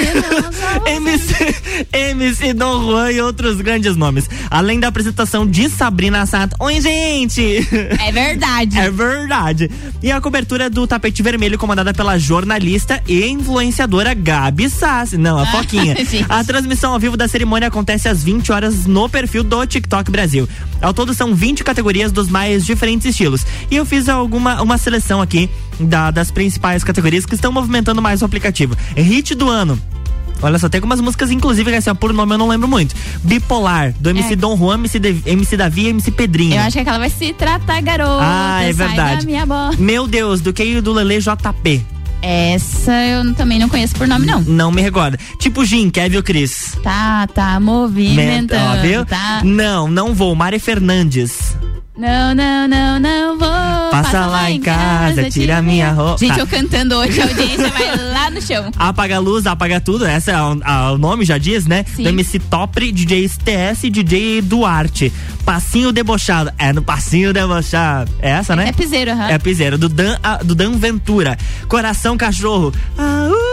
MC, 0.86 1.56
MC 1.94 2.54
Dom 2.54 2.82
Juan 2.86 3.12
e 3.12 3.22
outros 3.22 3.60
grandes 3.62 3.96
nomes. 3.96 4.30
Além 4.50 4.80
da 4.80 4.88
apresentação 4.88 5.46
de 5.46 5.70
Sabrina 5.70 6.26
Sato. 6.26 6.56
Oi, 6.60 6.80
gente! 6.82 7.68
É 8.00 8.12
verdade. 8.12 8.78
É 8.88 8.90
verdade. 8.92 9.70
E 10.02 10.12
a 10.12 10.22
cobertura 10.22 10.70
do 10.70 10.86
tapete 10.88 11.22
vermelho 11.22 11.58
comandada 11.58 11.94
pela 11.94 12.18
jornalista 12.18 13.02
e 13.08 13.26
influenciadora 13.28 14.14
Gabi 14.14 14.70
Sassi. 14.70 15.18
Não, 15.18 15.38
a 15.38 15.44
Ah, 15.44 15.46
Foquinha. 15.48 15.96
gente. 16.06 16.26
a 16.30 16.44
transmissão 16.48 16.94
ao 16.94 17.00
vivo 17.00 17.16
da 17.16 17.28
cerimônia 17.28 17.68
acontece 17.68 18.08
às 18.10 18.24
20 18.24 18.52
horas 18.52 18.86
no 18.88 19.08
perfil 19.08 19.44
do 19.44 19.66
TikTok 19.68 20.10
Brasil. 20.10 20.48
Ao 20.82 20.94
todo 20.94 21.14
são 21.14 21.36
20 21.36 21.64
categorias 21.64 22.12
dos 22.12 22.30
mais 22.30 22.66
diferentes 22.66 23.06
estilos. 23.06 23.46
E 23.70 23.76
eu 23.76 23.86
fiz 23.86 24.10
alguma 24.10 24.62
uma 24.62 24.78
seleção 24.80 25.22
aqui 25.22 25.50
da- 25.80 26.10
das 26.10 26.32
principais 26.32 26.84
categorias 26.84 27.26
que 27.26 27.36
estão 27.36 27.52
movimentando 27.52 28.02
mais 28.02 28.22
o 28.22 28.26
aplicativo. 28.26 28.76
Hit 28.96 29.36
do 29.36 29.50
ano. 29.50 29.80
Olha 30.40 30.60
só, 30.60 30.70
tem 30.70 30.78
algumas 30.78 31.02
músicas, 31.02 31.32
inclusive, 31.32 31.72
que 31.72 31.78
assim, 31.78 31.90
ó, 31.90 31.96
por 31.96 32.14
nome 32.14 32.36
eu 32.36 32.38
não 32.38 32.48
lembro 32.48 32.68
muito. 32.68 32.96
Bipolar, 33.24 33.94
do 34.00 34.12
MC 34.12 34.34
É. 34.34 34.36
Dom 34.36 34.56
Juan, 34.56 34.76
MC, 34.76 35.00
De- 35.00 35.24
MC 35.26 35.58
Davi 35.58 35.86
e 35.86 35.88
MC 35.90 36.12
Pedrinho. 36.12 36.54
Eu 36.56 36.62
acho 36.62 36.74
que 36.74 36.80
aquela 36.80 37.00
vai 37.00 37.10
se 37.10 37.34
tratar, 37.34 37.82
garota. 37.82 38.22
Ah, 38.24 38.62
é 38.64 38.72
verdade. 38.72 39.26
Meu 39.80 40.08
Deus, 40.08 40.40
do 40.40 40.54
que 40.54 40.80
do 40.80 40.94
Lele 40.94 41.20
JP. 41.20 41.84
Essa 42.22 42.94
eu 43.06 43.34
também 43.36 43.60
não 43.60 43.70
conheço 43.70 43.96
por 43.96 44.08
nome, 44.08 44.26
não. 44.26 44.42
Não 44.42 44.72
me 44.72 44.82
recorda. 44.82 45.18
Tipo 45.38 45.64
Jim, 45.64 45.90
Kevin 45.90 46.18
ou 46.18 46.24
Cris. 46.24 46.78
Tá, 46.84 47.28
tá 47.28 47.60
movimentando. 47.60 48.80
Ó, 48.80 48.82
viu? 48.82 49.06
Tá. 49.06 49.42
Não, 49.44 49.88
não 49.88 50.14
vou. 50.14 50.36
Mari 50.36 50.60
Fernandes. 50.60 51.56
Não, 51.98 52.36
não, 52.36 52.68
não, 52.68 53.00
não 53.00 53.38
vou. 53.40 53.90
Passa 53.92 54.26
lá 54.28 54.52
em 54.52 54.60
casa, 54.62 55.30
tira 55.32 55.62
minha 55.64 55.92
roupa. 55.92 56.18
Gente, 56.20 56.40
eu 56.40 56.46
cantando 56.46 56.96
hoje, 56.96 57.20
a 57.20 57.26
audiência 57.26 57.70
vai 57.70 57.96
lá 58.14 58.30
no 58.30 58.40
chão. 58.42 58.70
Apaga 58.78 59.16
a 59.16 59.20
luz, 59.20 59.48
apaga 59.48 59.82
tudo. 59.82 60.06
Essa 60.06 60.32
é 60.32 60.42
o, 60.42 60.60
a- 60.64 60.92
o 60.92 60.98
nome, 61.00 61.26
já 61.26 61.38
diz, 61.40 61.66
né? 61.66 61.84
Sim. 61.96 62.04
Do 62.04 62.10
MC 62.10 62.38
Topri, 62.40 62.92
DJ 62.92 63.28
STS 63.28 63.84
e 63.86 63.90
DJ 63.90 64.42
Duarte. 64.44 65.12
Passinho 65.44 65.92
debochado. 65.92 66.52
É 66.60 66.72
no 66.72 66.84
passinho 66.84 67.34
debochado. 67.34 68.12
É 68.20 68.30
essa, 68.32 68.56
né? 68.56 68.68
É 68.70 68.72
piseiro, 68.72 69.12
aham. 69.12 69.30
É 69.30 69.38
piseiro. 69.40 69.78
Do 69.78 69.90
Dan, 69.90 70.18
ah, 70.22 70.38
do 70.44 70.54
Dan 70.54 70.74
Ventura. 70.74 71.36
Coração 71.68 72.16
Cachorro. 72.16 72.72
Ah, 72.98 73.30
uh. 73.32 73.47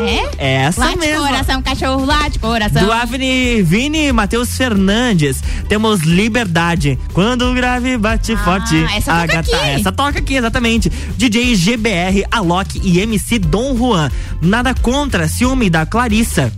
É? 0.00 0.30
É 0.38 0.52
essa 0.64 0.80
Late 0.84 0.98
mesmo. 0.98 1.26
coração, 1.26 1.62
cachorro, 1.62 2.04
late 2.04 2.38
coração. 2.38 2.84
Do 2.84 2.92
Avni 2.92 3.62
Vini 3.62 4.12
Matheus 4.12 4.56
Fernandes. 4.56 5.42
Temos 5.68 6.00
Liberdade. 6.00 6.98
Quando 7.12 7.50
o 7.50 7.54
grave 7.54 7.96
bate 7.98 8.36
forte. 8.36 8.76
Ah, 8.88 8.96
essa 8.96 9.12
toca 9.12 9.22
Agatha. 9.22 9.56
aqui. 9.56 9.70
Essa 9.70 9.92
toca 9.92 10.18
aqui, 10.18 10.34
exatamente. 10.36 10.90
DJ 11.16 11.54
GBR, 11.56 12.24
Alok 12.30 12.80
e 12.82 13.00
MC 13.00 13.38
Dom 13.38 13.76
Juan. 13.76 14.10
Nada 14.40 14.74
contra 14.74 15.28
ciúme 15.28 15.68
da 15.70 15.84
Clarissa. 15.86 16.52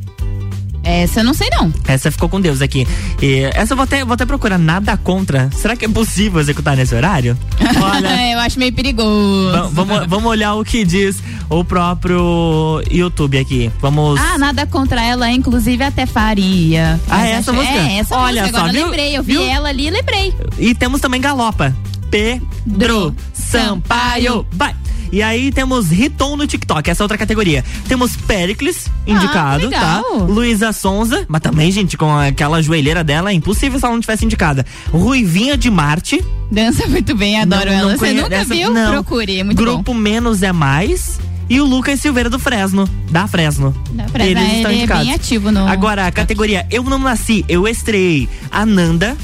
Essa 0.85 1.21
eu 1.21 1.25
não 1.25 1.33
sei 1.35 1.49
não. 1.51 1.73
Essa 1.87 2.11
ficou 2.11 2.29
com 2.29 2.41
Deus 2.41 2.61
aqui. 2.61 2.87
E 3.21 3.49
essa 3.55 3.73
eu 3.73 3.77
vou 3.77 3.85
até, 3.85 4.05
vou 4.05 4.15
até 4.15 4.27
procurar. 4.27 4.59
Nada 4.59 4.97
contra. 4.97 5.49
Será 5.53 5.77
que 5.77 5.85
é 5.85 5.89
possível 5.89 6.41
executar 6.41 6.77
nesse 6.77 6.95
horário? 6.95 7.37
Olha. 7.81 8.33
eu 8.33 8.39
acho 8.41 8.59
meio 8.59 8.73
perigoso. 8.73 9.53
Va- 9.53 9.69
Vamos, 9.73 10.07
vamos 10.07 10.31
olhar 10.31 10.55
o 10.55 10.65
que 10.65 10.85
diz 10.85 11.23
o 11.49 11.65
próprio 11.65 12.83
YouTube 12.91 13.39
aqui. 13.39 13.71
Vamos. 13.81 14.21
Ah, 14.21 14.37
nada 14.39 14.67
contra 14.67 15.03
ela, 15.03 15.31
inclusive 15.31 15.83
até 15.85 16.05
faria. 16.07 16.99
Ah, 17.09 17.27
é 17.27 17.33
essa 17.33 17.51
acho- 17.51 17.61
música? 17.61 17.79
É, 17.79 17.99
essa 17.99 18.17
Olha 18.17 18.43
música. 18.43 18.59
só, 18.59 18.65
Agora 18.65 18.73
eu 18.77 18.83
viu? 18.83 18.85
lembrei, 18.87 19.17
eu 19.19 19.23
vi 19.23 19.33
Viu? 19.33 19.43
ela 19.45 19.69
ali 19.69 19.87
e 19.87 19.91
lembrei. 19.91 20.35
E 20.59 20.75
temos 20.75 21.01
também 21.01 21.21
Galopa. 21.21 21.75
Pedro 22.11 23.15
Sampaio. 23.33 24.47
Vai. 24.53 24.75
E 25.13 25.23
aí 25.23 25.53
temos 25.53 25.91
Riton 25.91 26.37
no 26.37 26.47
TikTok, 26.47 26.89
essa 26.91 27.03
é 27.03 27.05
outra 27.05 27.19
categoria. 27.19 27.63
Temos 27.87 28.17
Pericles, 28.17 28.87
indicado, 29.07 29.69
tá? 29.71 29.97
legal. 29.99 30.25
Luísa 30.27 30.73
Sonza, 30.73 31.27
mas 31.29 31.43
também, 31.43 31.71
gente, 31.71 31.99
com 31.99 32.11
aquela 32.17 32.63
joelheira 32.63 33.05
dela, 33.05 33.31
é 33.31 33.35
impossível 33.35 33.79
se 33.79 33.85
ela 33.85 33.93
não 33.95 34.01
tivesse 34.01 34.25
indicada. 34.25 34.65
Ruivinha 34.91 35.55
de 35.57 35.71
Marte. 35.71 36.25
Dança 36.51 36.87
muito 36.89 37.15
bem, 37.15 37.39
adoro 37.39 37.67
Não- 37.67 37.73
não 37.73 37.79
ela. 37.81 37.93
Você 37.93 37.99
conhe- 37.99 38.23
nunca 38.23 38.35
essa- 38.37 38.55
viu? 38.55 38.71
não. 38.71 38.91
Procure, 38.93 39.39
é 39.39 39.45
muito 39.45 39.59
bom. 39.59 39.65
Grupo 39.65 39.93
Menos 39.95 40.43
é 40.43 40.51
Mais. 40.53 41.21
E 41.51 41.61
o 41.61 41.67
Lucas 41.67 42.01
Silveira 42.01 42.31
do 42.31 42.39
Fresno, 42.39 42.89
da 43.11 43.27
Fresno. 43.27 43.75
Da 43.93 44.09
Fresno, 44.09 44.31
Eles 44.31 44.43
ele 44.49 44.57
estão 44.57 44.71
é 44.71 44.75
indicados. 44.77 45.05
bem 45.05 45.15
ativo 45.15 45.51
no- 45.53 45.69
Agora, 45.69 46.07
a 46.07 46.11
categoria 46.13 46.67
Eu 46.71 46.83
Não 46.85 46.99
Nasci, 46.99 47.45
eu 47.47 47.69
estreiei 47.69 48.27
Ananda, 48.51 49.15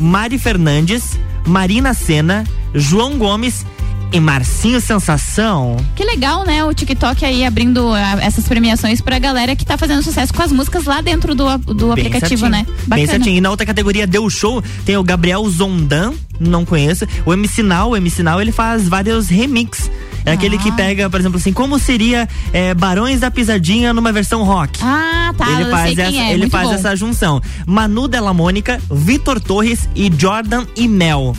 Mari 0.00 0.38
Fernandes, 0.38 1.16
Marina 1.46 1.94
Sena, 1.94 2.42
João 2.74 3.16
Gomes 3.16 3.64
e 4.12 4.20
Marcinho 4.20 4.80
Sensação. 4.80 5.76
Que 5.94 6.04
legal, 6.04 6.44
né? 6.44 6.64
O 6.64 6.72
TikTok 6.72 7.24
aí 7.24 7.44
abrindo 7.44 7.92
ah, 7.92 8.18
essas 8.22 8.46
premiações 8.46 9.00
pra 9.00 9.18
galera 9.18 9.54
que 9.54 9.64
tá 9.64 9.76
fazendo 9.76 10.02
sucesso 10.02 10.32
com 10.32 10.42
as 10.42 10.50
músicas 10.52 10.84
lá 10.84 11.00
dentro 11.00 11.34
do, 11.34 11.58
do 11.58 11.94
Bem 11.94 12.06
aplicativo, 12.06 12.40
certinho. 12.46 12.50
né? 12.50 12.64
Bem 12.66 12.74
Bacana. 12.86 13.06
certinho. 13.08 13.36
E 13.36 13.40
na 13.40 13.50
outra 13.50 13.66
categoria 13.66 14.06
Deu 14.06 14.28
Show, 14.30 14.62
tem 14.84 14.96
o 14.96 15.02
Gabriel 15.02 15.48
Zondan, 15.50 16.12
não 16.40 16.64
conheço. 16.64 17.06
O 17.26 17.32
MC 17.32 17.62
Now, 17.62 17.90
o 17.90 17.96
MC 17.96 18.22
Now, 18.22 18.40
ele 18.40 18.52
faz 18.52 18.88
vários 18.88 19.28
remix. 19.28 19.90
É 20.24 20.32
aquele 20.32 20.56
Ah. 20.56 20.58
que 20.58 20.72
pega, 20.72 21.08
por 21.08 21.20
exemplo, 21.20 21.38
assim, 21.38 21.52
como 21.52 21.78
seria 21.78 22.28
é, 22.52 22.74
Barões 22.74 23.20
da 23.20 23.30
Pisadinha 23.30 23.92
numa 23.94 24.12
versão 24.12 24.42
rock. 24.42 24.78
Ah, 24.82 25.32
tá. 25.36 25.50
ele 25.60 25.70
faz, 25.70 25.98
essa, 25.98 26.16
é. 26.16 26.32
ele 26.32 26.50
faz 26.50 26.68
bom. 26.68 26.74
essa 26.74 26.96
junção. 26.96 27.40
Manu 27.66 28.08
Della 28.08 28.34
Mônica, 28.34 28.80
Vitor 28.90 29.40
Torres 29.40 29.88
e 29.94 30.12
Jordan 30.18 30.64
e 30.76 30.86
Mel. 30.88 31.34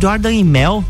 Jordan 0.00 0.32
e 0.32 0.42
Mel? 0.44 0.82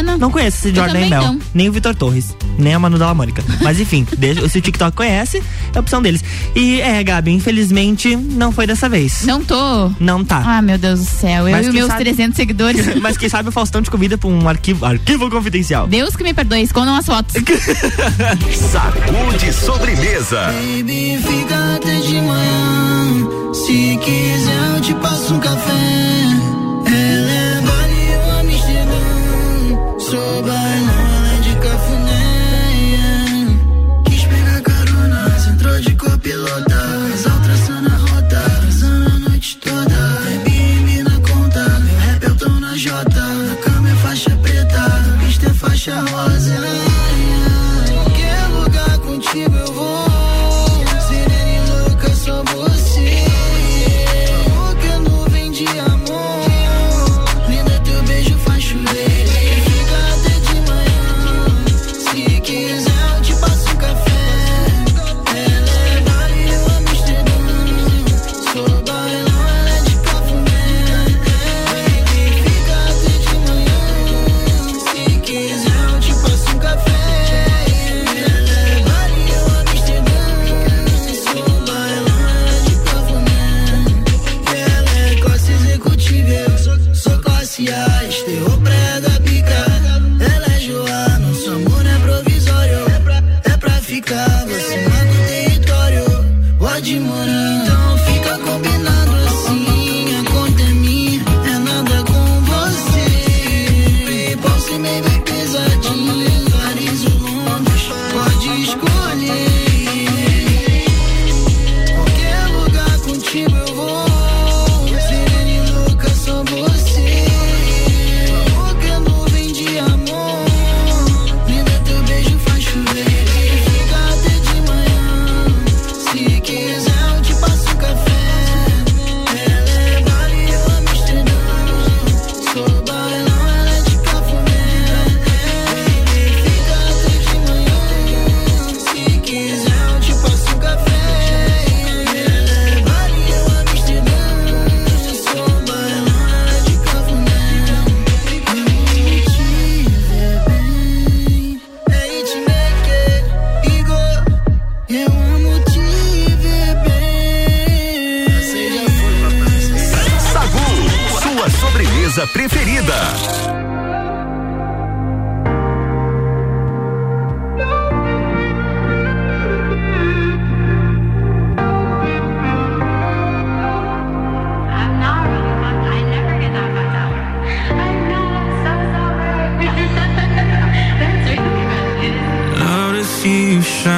Bacana. 0.00 0.18
Não 0.18 0.30
conheço 0.30 0.56
esse 0.58 0.68
Eu 0.68 0.74
Jordan 0.76 0.90
e 0.90 0.94
também 1.04 1.10
Mel. 1.10 1.22
não. 1.22 1.38
Nem 1.54 1.68
o 1.68 1.72
Vitor 1.72 1.94
Torres. 1.94 2.34
Nem 2.58 2.74
a 2.74 2.78
Manu 2.78 2.98
Della 2.98 3.14
Mônica. 3.14 3.42
Mas 3.62 3.78
enfim, 3.80 4.06
deixa- 4.18 4.48
se 4.48 4.58
o 4.58 4.60
TikTok 4.60 4.96
conhece, 4.96 5.42
é 5.74 5.78
a 5.78 5.80
opção 5.80 6.00
deles. 6.02 6.22
E 6.54 6.80
é, 6.80 7.02
Gabi, 7.02 7.32
infelizmente, 7.32 8.14
não 8.16 8.52
foi 8.52 8.66
dessa 8.66 8.88
vez. 8.88 9.24
Não 9.24 9.42
tô. 9.44 9.90
Não 10.00 10.24
tá. 10.24 10.42
Ah, 10.44 10.62
meu 10.62 10.76
Deus 10.78 11.00
do 11.00 11.06
céu. 11.06 11.48
Eu 11.48 11.52
Mas 11.56 11.66
e 11.66 11.68
os 11.68 11.72
quem 11.74 11.80
meus 11.80 11.88
sabe- 11.92 12.04
300 12.04 12.36
seguidores. 12.36 12.94
Mas 13.00 13.16
quem 13.16 13.28
sabe 13.28 13.48
o 13.48 13.52
Faustão 13.52 13.82
te 13.82 13.90
convida 13.90 14.16
pra 14.18 14.28
um 14.28 14.48
arquivo, 14.48 14.84
arquivo 14.84 15.30
confidencial. 15.30 15.86
Deus 15.86 16.14
que 16.16 16.22
me 16.22 16.34
perdoe, 16.34 16.62
escondam 16.62 16.94
as 16.96 17.06
fotos. 17.06 17.34
Sacude 18.70 19.52
sobremesa. 19.52 20.46
Baby, 20.76 21.18
fica 21.22 21.74
até 21.76 21.94
de 22.00 22.14
manhã. 22.20 23.28
Se 23.54 23.98
quiser, 24.02 24.74
eu 24.76 24.80
te 24.80 24.94
passo 24.94 25.34
um 25.34 25.40
café. 25.40 25.70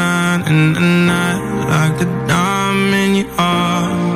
Shine 0.03 0.43
in 0.53 0.73
the 0.73 0.81
night 0.81 1.43
like 1.73 2.01
a 2.07 2.09
diamond 2.27 3.17
you 3.19 3.27
are. 3.38 4.12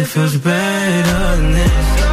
Nothing 0.00 0.22
feels 0.22 0.36
better 0.38 1.36
than 1.36 1.52
this. 1.52 2.09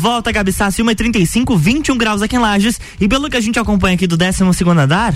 Volta, 0.00 0.32
Gabi 0.32 0.50
Sassi, 0.52 0.82
1h35, 0.82 1.56
21 1.56 1.96
graus 1.96 2.22
aqui 2.22 2.34
em 2.36 2.38
Lages. 2.38 2.80
E 3.00 3.06
pelo 3.06 3.28
que 3.30 3.36
a 3.36 3.40
gente 3.40 3.58
acompanha 3.58 3.94
aqui 3.94 4.06
do 4.06 4.16
12 4.16 4.42
andar, 4.78 5.14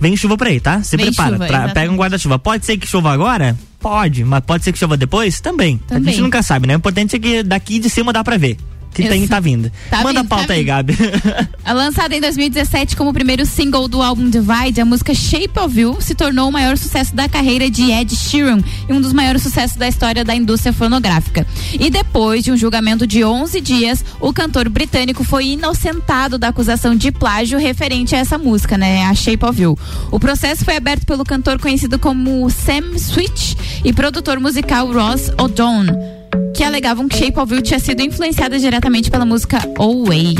vem 0.00 0.16
chuva 0.16 0.36
por 0.36 0.46
aí, 0.46 0.60
tá? 0.60 0.82
Se 0.82 0.96
Vem 0.96 1.06
prepara. 1.06 1.32
chuva, 1.32 1.46
pra- 1.46 1.68
pega 1.70 1.90
um 1.92 1.96
guarda-chuva. 1.96 2.38
Pode 2.38 2.64
ser 2.66 2.76
que 2.76 2.86
chova 2.86 3.10
agora? 3.12 3.58
Pode, 3.80 4.24
mas 4.24 4.40
pode 4.44 4.64
ser 4.64 4.72
que 4.72 4.78
chova 4.78 4.96
depois? 4.96 5.40
Também. 5.40 5.80
A 5.86 5.94
Também. 5.94 6.12
gente 6.12 6.22
nunca 6.22 6.42
sabe, 6.42 6.66
né? 6.66 6.74
O 6.74 6.78
importante 6.78 7.16
é 7.16 7.18
que 7.18 7.42
daqui 7.42 7.78
de 7.78 7.88
cima 7.88 8.12
dá 8.12 8.22
pra 8.22 8.36
ver. 8.36 8.56
Que 8.92 9.08
tem 9.08 9.20
Isso. 9.20 9.30
tá 9.30 9.40
vindo. 9.40 9.70
Tá 9.90 9.98
Manda 9.98 10.20
vindo, 10.20 10.20
a 10.20 10.24
pauta 10.24 10.48
tá 10.48 10.52
aí. 10.54 10.64
Gabi. 10.64 10.96
Lançada 11.66 12.16
em 12.16 12.20
2017 12.20 12.96
como 12.96 13.12
primeiro 13.12 13.46
single 13.46 13.86
do 13.86 14.02
álbum 14.02 14.28
Divide, 14.28 14.80
a 14.80 14.84
música 14.84 15.14
Shape 15.14 15.58
of 15.58 15.78
You 15.78 16.00
se 16.00 16.14
tornou 16.14 16.48
o 16.48 16.52
maior 16.52 16.76
sucesso 16.76 17.14
da 17.14 17.28
carreira 17.28 17.70
de 17.70 17.90
Ed 17.90 18.14
Sheeran 18.14 18.60
e 18.88 18.92
um 18.92 19.00
dos 19.00 19.12
maiores 19.12 19.42
sucessos 19.42 19.76
da 19.76 19.86
história 19.86 20.24
da 20.24 20.34
indústria 20.34 20.72
fonográfica. 20.72 21.46
E 21.78 21.90
depois 21.90 22.42
de 22.42 22.50
um 22.50 22.56
julgamento 22.56 23.06
de 23.06 23.24
11 23.24 23.60
dias, 23.60 24.04
o 24.20 24.32
cantor 24.32 24.68
britânico 24.68 25.22
foi 25.22 25.48
inocentado 25.48 26.38
da 26.38 26.48
acusação 26.48 26.94
de 26.94 27.12
plágio 27.12 27.58
referente 27.58 28.14
a 28.14 28.18
essa 28.18 28.38
música, 28.38 28.76
né, 28.76 29.04
a 29.04 29.14
Shape 29.14 29.44
of 29.44 29.60
You. 29.60 29.78
O 30.10 30.18
processo 30.18 30.64
foi 30.64 30.76
aberto 30.76 31.06
pelo 31.06 31.24
cantor 31.24 31.60
conhecido 31.60 31.98
como 31.98 32.48
Sam 32.50 32.98
Switch 32.98 33.54
e 33.84 33.92
produtor 33.92 34.40
musical 34.40 34.92
Ross 34.92 35.30
O'Donnell, 35.38 36.17
que 36.54 36.64
alegavam 36.64 37.08
que 37.08 37.16
Shape 37.16 37.38
of 37.38 37.54
You 37.54 37.62
tinha 37.62 37.78
sido 37.78 38.02
influenciada 38.02 38.58
diretamente 38.58 39.10
pela 39.10 39.24
música 39.24 39.58
Away. 39.78 40.34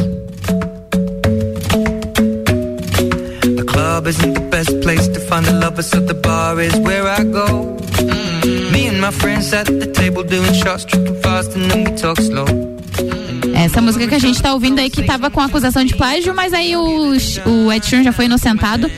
Club 3.67 4.07
isn't 4.09 4.35
the 4.35 4.41
best 4.51 4.81
place 4.81 5.09
to 5.09 5.21
find 5.21 5.45
the 5.45 5.53
lovers, 5.53 5.87
so 5.87 6.01
the 6.01 6.15
bar 6.15 6.61
is 6.61 6.75
where 6.77 7.07
I 7.07 7.25
go. 7.25 7.77
Me 8.73 8.89
and 8.89 9.01
my 9.01 9.13
friends 9.13 9.53
at 9.53 9.67
the 9.67 9.87
table 9.87 10.25
doing 10.25 10.53
shots, 10.55 10.85
tripping 10.85 11.21
fast, 11.23 11.55
and 11.57 11.71
then 11.71 11.85
we 11.85 11.97
talk 11.97 12.19
slow. 12.21 12.47
Essa 13.55 13.81
música 13.81 14.07
que 14.07 14.15
a 14.15 14.19
gente 14.19 14.41
tá 14.41 14.53
ouvindo 14.55 14.79
aí 14.79 14.89
que 14.89 15.03
tava 15.03 15.31
com 15.31 15.41
acusação 15.41 15.85
de 15.85 15.95
plágio, 15.95 16.35
mas 16.35 16.53
aí 16.53 16.77
o, 16.77 17.13
o 17.47 17.73
Ed 17.73 17.85
Sheeran 17.85 18.05
já 18.05 18.13
foi 18.13 18.27
inocentado. 18.27 18.89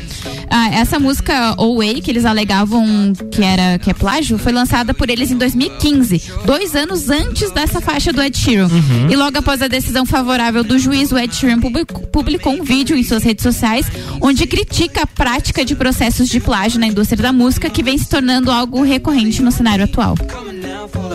Ah, 0.48 0.68
essa 0.70 0.98
música 0.98 1.54
Away, 1.59 2.00
que 2.00 2.11
eles 2.11 2.24
alegavam 2.24 3.12
que 3.30 3.42
era 3.42 3.78
que 3.78 3.90
é 3.90 3.94
plágio, 3.94 4.38
foi 4.38 4.52
lançada 4.52 4.92
por 4.92 5.09
eles 5.09 5.30
em 5.30 5.37
2015, 5.37 6.22
dois 6.44 6.74
anos 6.74 7.09
antes 7.09 7.50
dessa 7.52 7.80
faixa 7.80 8.12
do 8.12 8.22
Ed 8.22 8.37
Sheeran. 8.37 8.68
Uhum. 8.68 9.11
E 9.11 9.16
logo 9.16 9.38
após 9.38 9.62
a 9.62 9.68
decisão 9.68 10.04
favorável 10.04 10.64
do 10.64 10.78
juiz, 10.78 11.12
o 11.12 11.18
Ed 11.18 11.35
Sheeran 11.35 11.61
publicou, 11.61 12.02
publicou 12.06 12.52
um 12.52 12.62
vídeo 12.62 12.96
em 12.96 13.02
suas 13.02 13.22
redes 13.22 13.42
sociais 13.42 13.87
onde 14.20 14.46
critica 14.46 15.02
a 15.02 15.06
prática 15.06 15.64
de 15.64 15.74
processos 15.74 16.28
de 16.28 16.40
plágio 16.40 16.80
na 16.80 16.87
indústria 16.87 17.22
da 17.22 17.33
música, 17.33 17.70
que 17.70 17.83
vem 17.83 17.96
se 17.96 18.09
tornando 18.09 18.50
algo 18.50 18.83
recorrente 18.83 19.42
no 19.42 19.52
cenário 19.52 19.85
atual. 19.85 20.14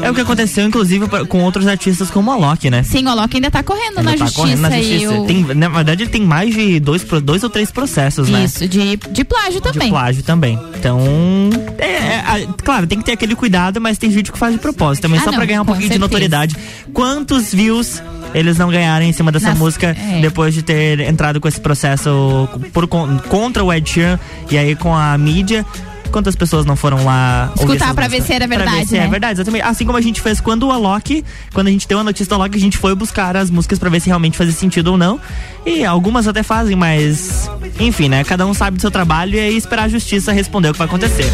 É 0.03 0.11
o 0.11 0.13
que 0.13 0.21
aconteceu, 0.21 0.65
inclusive, 0.65 1.07
com 1.27 1.43
outros 1.43 1.65
artistas 1.67 2.09
como 2.11 2.31
a 2.31 2.35
Loki, 2.35 2.69
né? 2.69 2.83
Sim, 2.83 3.05
o 3.05 3.09
Alok 3.09 3.35
ainda 3.35 3.49
tá 3.49 3.63
correndo 3.63 3.95
na 4.03 4.11
Ele 4.11 4.19
tá 4.19 4.25
justiça. 4.25 4.41
correndo 4.41 4.61
na 4.61 4.69
justiça. 4.77 5.11
o- 5.13 5.25
Tem, 5.25 5.43
na 5.55 5.69
verdade, 5.69 6.03
ele 6.03 6.09
tem 6.11 6.21
mais 6.21 6.53
de 6.53 6.79
dois, 6.79 7.03
dois 7.23 7.43
ou 7.43 7.49
três 7.49 7.71
processos, 7.71 8.29
né? 8.29 8.43
Isso, 8.45 8.67
de, 8.67 8.97
de 8.97 9.23
plágio 9.23 9.61
também. 9.61 9.87
De 9.87 9.89
plágio 9.89 10.23
também. 10.23 10.59
Então, 10.77 10.99
é, 11.77 11.85
é, 12.41 12.47
claro, 12.63 12.85
tem 12.87 12.99
que 12.99 13.05
ter 13.05 13.13
aquele 13.13 13.35
cuidado, 13.35 13.79
mas 13.81 13.97
tem 13.97 14.11
gente 14.11 14.31
que 14.31 14.37
faz 14.37 14.53
de 14.53 14.59
propósito 14.59 15.03
também, 15.03 15.19
Ah, 15.19 15.23
só 15.23 15.31
não, 15.31 15.37
pra 15.37 15.45
ganhar 15.45 15.61
um 15.61 15.65
pouquinho 15.65 15.87
de 15.87 15.93
certeza. 15.93 16.05
notoriedade. 16.07 16.55
Quantos 16.93 17.53
views 17.53 18.01
eles 18.33 18.57
não 18.57 18.69
ganharam 18.69 19.05
em 19.05 19.13
cima 19.13 19.31
dessa 19.31 19.49
Nas- 19.49 19.57
música 19.57 19.95
é. 19.97 20.19
depois 20.21 20.53
de 20.53 20.61
ter 20.61 20.99
entrado 21.01 21.39
com 21.39 21.47
esse 21.47 21.59
processo 21.59 22.47
por, 22.73 22.85
con- 22.87 23.17
contra 23.29 23.63
o 23.63 23.73
Ed 23.73 23.89
Sheeran 23.89 24.19
e 24.51 24.57
aí 24.57 24.75
com 24.75 24.93
a 24.95 25.17
mídia? 25.17 25.65
Quantas 26.11 26.35
pessoas 26.35 26.65
não 26.65 26.75
foram 26.75 27.03
lá 27.03 27.51
Escutar 27.55 27.93
pra 27.93 28.07
ver 28.07 28.21
se 28.21 28.33
era 28.33 28.47
Pra 28.47 28.57
ver 28.57 28.63
verdade, 28.63 28.87
se 28.89 28.97
é 28.97 29.01
né? 29.01 29.07
verdade, 29.07 29.33
exatamente. 29.33 29.63
Assim 29.63 29.85
como 29.85 29.97
a 29.97 30.01
gente 30.01 30.21
fez 30.21 30.39
quando 30.39 30.63
o 30.67 30.71
Alok, 30.71 31.23
quando 31.53 31.67
a 31.67 31.71
gente 31.71 31.87
deu 31.87 31.99
a 31.99 32.03
notícia 32.03 32.27
do 32.27 32.35
Alok, 32.35 32.55
a 32.55 32.59
gente 32.59 32.77
foi 32.77 32.95
buscar 32.95 33.35
as 33.35 33.49
músicas 33.49 33.79
pra 33.79 33.89
ver 33.89 33.99
se 33.99 34.07
realmente 34.07 34.37
fazia 34.37 34.53
sentido 34.53 34.91
ou 34.91 34.97
não. 34.97 35.19
E 35.65 35.83
algumas 35.83 36.27
até 36.27 36.43
fazem, 36.43 36.75
mas 36.75 37.49
enfim, 37.79 38.07
né? 38.07 38.23
Cada 38.23 38.45
um 38.45 38.53
sabe 38.53 38.77
do 38.77 38.81
seu 38.81 38.91
trabalho 38.91 39.35
e 39.35 39.39
aí 39.39 39.57
esperar 39.57 39.83
a 39.83 39.89
justiça 39.89 40.31
responder 40.31 40.69
o 40.69 40.73
que 40.73 40.77
vai 40.79 40.87
acontecer. 40.87 41.25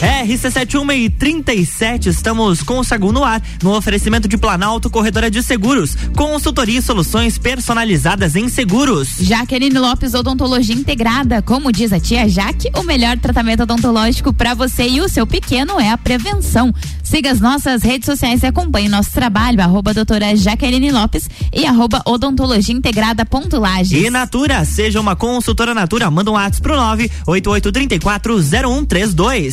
RC71 0.00 0.94
e 0.94 1.08
37, 1.08 2.10
estamos 2.10 2.62
com 2.62 2.78
o 2.78 2.84
Sagu 2.84 3.12
no 3.12 3.24
ar, 3.24 3.42
no 3.62 3.74
oferecimento 3.74 4.28
de 4.28 4.36
Planalto 4.36 4.90
Corretora 4.90 5.30
de 5.30 5.42
Seguros, 5.42 5.96
consultoria 6.14 6.78
e 6.78 6.82
soluções 6.82 7.38
personalizadas 7.38 8.36
em 8.36 8.48
seguros. 8.48 9.16
Jaqueline 9.18 9.78
Lopes 9.78 10.12
Odontologia 10.12 10.74
Integrada. 10.74 11.40
Como 11.40 11.72
diz 11.72 11.92
a 11.94 12.00
tia 12.00 12.28
Jaque, 12.28 12.70
o 12.76 12.82
melhor 12.82 13.18
tratamento 13.18 13.62
odontológico 13.62 14.34
para 14.34 14.52
você 14.52 14.86
e 14.86 15.00
o 15.00 15.08
seu 15.08 15.26
pequeno 15.26 15.80
é 15.80 15.90
a 15.90 15.96
prevenção. 15.96 16.74
Siga 17.06 17.30
as 17.30 17.40
nossas 17.40 17.82
redes 17.84 18.04
sociais 18.04 18.42
e 18.42 18.46
acompanhe 18.46 18.88
nosso 18.88 19.12
trabalho, 19.12 19.62
arroba 19.62 19.94
doutora 19.94 20.34
Jaqueline 20.34 20.90
Lopes 20.90 21.30
e 21.52 21.64
arroba 21.64 22.02
odontologia 22.04 22.74
integrada 22.74 23.24
ponto 23.24 23.60
Lages. 23.60 24.04
E 24.04 24.10
Natura, 24.10 24.64
seja 24.64 25.00
uma 25.00 25.14
consultora 25.14 25.72
Natura, 25.72 26.10
manda 26.10 26.32
um 26.32 26.34
WhatsApp 26.34 26.62
pro 26.62 26.74
988340132. 26.74 29.52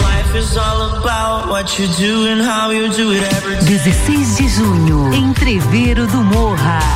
Life 0.00 0.38
is 0.38 0.56
all 0.56 0.96
about 0.98 1.50
what 1.50 1.78
you 1.78 1.86
do 1.98 2.28
and 2.28 2.40
how 2.40 2.72
you 2.72 2.88
do 2.88 3.12
it 3.12 3.22
every 3.22 3.56
16 3.76 4.36
de 4.38 4.48
junho, 4.48 5.12
Entreveiro 5.12 6.06
do 6.06 6.24
Morra. 6.24 6.95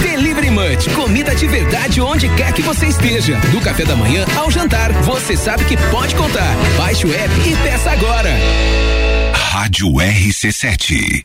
Delivery 0.00 0.50
Munch, 0.50 0.88
comida 0.94 1.34
de 1.34 1.46
verdade 1.46 2.00
onde 2.00 2.28
quer 2.30 2.52
que 2.52 2.62
você 2.62 2.86
esteja. 2.86 3.36
Do 3.50 3.60
café 3.60 3.84
da 3.84 3.96
manhã 3.96 4.24
ao 4.36 4.50
jantar, 4.50 4.92
você 5.02 5.36
sabe 5.36 5.64
que 5.64 5.76
pode 5.90 6.14
contar. 6.14 6.54
Baixe 6.76 7.06
o 7.06 7.14
app 7.14 7.34
e 7.48 7.56
peça 7.56 7.90
agora. 7.90 8.30
Rádio 9.34 9.88
RC7. 9.88 11.24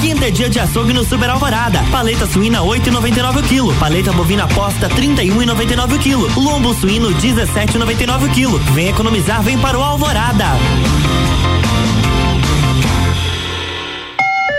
Quinta 0.00 0.26
é 0.26 0.30
dia 0.30 0.48
de 0.48 0.58
açougue 0.58 0.92
no 0.92 1.04
Super 1.04 1.30
Alvorada. 1.30 1.82
Paleta 1.90 2.26
suína 2.26 2.60
8,99 2.60 3.38
o 3.38 3.42
quilo. 3.42 3.74
Paleta 3.74 4.12
bovina 4.12 4.46
posta 4.48 4.88
31,99 4.88 5.94
o 5.94 5.98
quilo. 5.98 6.40
Lombo 6.40 6.74
suíno 6.74 7.10
17,99 7.14 8.24
o 8.24 8.28
quilo. 8.30 8.58
Vem 8.74 8.88
economizar, 8.88 9.42
vem 9.42 9.58
para 9.58 9.78
o 9.78 9.82
Alvorada. 9.82 10.44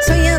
Sonhando 0.05 0.38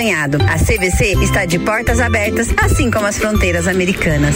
A 0.00 0.56
CVC 0.56 1.12
está 1.22 1.44
de 1.44 1.58
portas 1.58 2.00
abertas, 2.00 2.48
assim 2.56 2.90
como 2.90 3.04
as 3.04 3.18
fronteiras 3.18 3.68
americanas. 3.68 4.34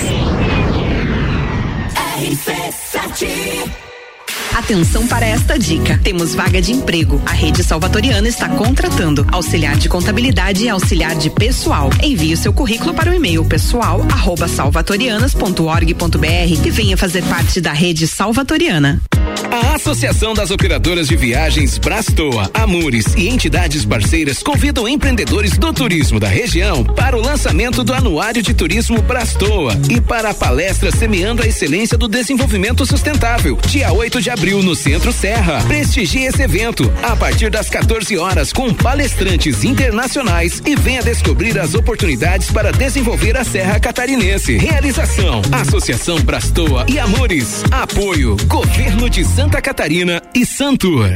Atenção 4.54 5.04
para 5.08 5.26
esta 5.26 5.58
dica. 5.58 6.00
Temos 6.02 6.32
vaga 6.32 6.62
de 6.62 6.70
emprego. 6.70 7.20
A 7.26 7.32
Rede 7.32 7.64
Salvatoriana 7.64 8.28
está 8.28 8.48
contratando 8.48 9.26
auxiliar 9.32 9.76
de 9.76 9.88
contabilidade 9.88 10.64
e 10.64 10.68
auxiliar 10.68 11.16
de 11.16 11.28
pessoal. 11.28 11.90
Envie 12.00 12.32
o 12.32 12.36
seu 12.36 12.52
currículo 12.52 12.94
para 12.94 13.10
o 13.10 13.14
e-mail 13.14 13.44
pessoal 13.44 14.00
arroba 14.12 14.46
salvatorianas.org.br 14.46 16.64
e 16.64 16.70
venha 16.70 16.96
fazer 16.96 17.24
parte 17.24 17.60
da 17.60 17.72
Rede 17.72 18.06
Salvatoriana. 18.06 19.02
A 19.50 19.74
Associação 19.74 20.34
das 20.34 20.50
Operadoras 20.50 21.08
de 21.08 21.16
Viagens 21.16 21.78
Brastoa, 21.78 22.50
Amores 22.54 23.14
e 23.16 23.28
entidades 23.28 23.84
parceiras 23.84 24.42
convidam 24.42 24.88
empreendedores 24.88 25.58
do 25.58 25.72
turismo 25.72 26.18
da 26.18 26.28
região 26.28 26.84
para 26.84 27.16
o 27.16 27.20
lançamento 27.20 27.84
do 27.84 27.92
Anuário 27.92 28.42
de 28.42 28.54
Turismo 28.54 29.02
Brastoa 29.02 29.72
e 29.90 30.00
para 30.00 30.30
a 30.30 30.34
palestra 30.34 30.90
Semeando 30.90 31.42
a 31.42 31.46
Excelência 31.46 31.98
do 31.98 32.08
Desenvolvimento 32.08 32.86
Sustentável, 32.86 33.58
dia 33.66 33.92
8 33.92 34.20
de 34.20 34.30
abril 34.30 34.43
no 34.44 34.76
Centro 34.76 35.10
Serra. 35.10 35.62
Prestigie 35.66 36.24
esse 36.26 36.42
evento 36.42 36.92
a 37.02 37.16
partir 37.16 37.50
das 37.50 37.70
14 37.70 38.18
horas 38.18 38.52
com 38.52 38.74
palestrantes 38.74 39.64
internacionais 39.64 40.60
e 40.66 40.76
venha 40.76 41.02
descobrir 41.02 41.58
as 41.58 41.74
oportunidades 41.74 42.50
para 42.50 42.70
desenvolver 42.70 43.38
a 43.38 43.44
Serra 43.44 43.80
Catarinense. 43.80 44.58
Realização: 44.58 45.40
Associação 45.50 46.20
Brastoa 46.20 46.84
e 46.88 46.98
Amores. 46.98 47.64
Apoio: 47.70 48.36
Governo 48.46 49.08
de 49.08 49.24
Santa 49.24 49.62
Catarina 49.62 50.22
e 50.34 50.44
Santur. 50.44 51.08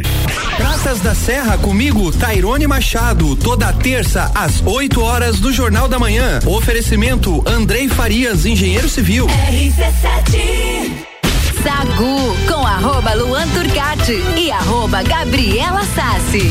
Praças 0.57 1.01
da 1.01 1.15
Serra 1.15 1.59
comigo, 1.59 2.11
Tairone 2.11 2.67
Machado, 2.67 3.37
toda 3.37 3.71
terça 3.75 4.33
às 4.35 4.63
8 4.65 5.03
horas 5.03 5.39
do 5.39 5.53
Jornal 5.53 5.87
da 5.87 5.99
Manhã. 5.99 6.41
Oferecimento 6.47 7.43
Andrei 7.47 7.89
Farias, 7.89 8.47
engenheiro 8.47 8.89
civil. 8.89 9.27
Sagu 11.63 12.37
com 12.47 12.67
arroba 12.67 13.15
Luan 13.15 13.47
Turcati 13.49 14.13
e 14.37 14.51
arroba 14.53 15.03
Gabriela 15.03 15.83
Sassi. 15.85 16.43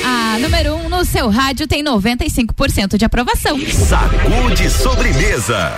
A 0.03 0.39
número 0.39 0.76
1 0.76 0.86
um 0.86 0.89
no 0.89 1.05
seu 1.05 1.30
rádio 1.30 1.68
tem 1.68 1.84
95% 1.84 2.97
de 2.97 3.05
aprovação. 3.05 3.59
Sacude 3.59 4.70
sobremesa. 4.70 5.72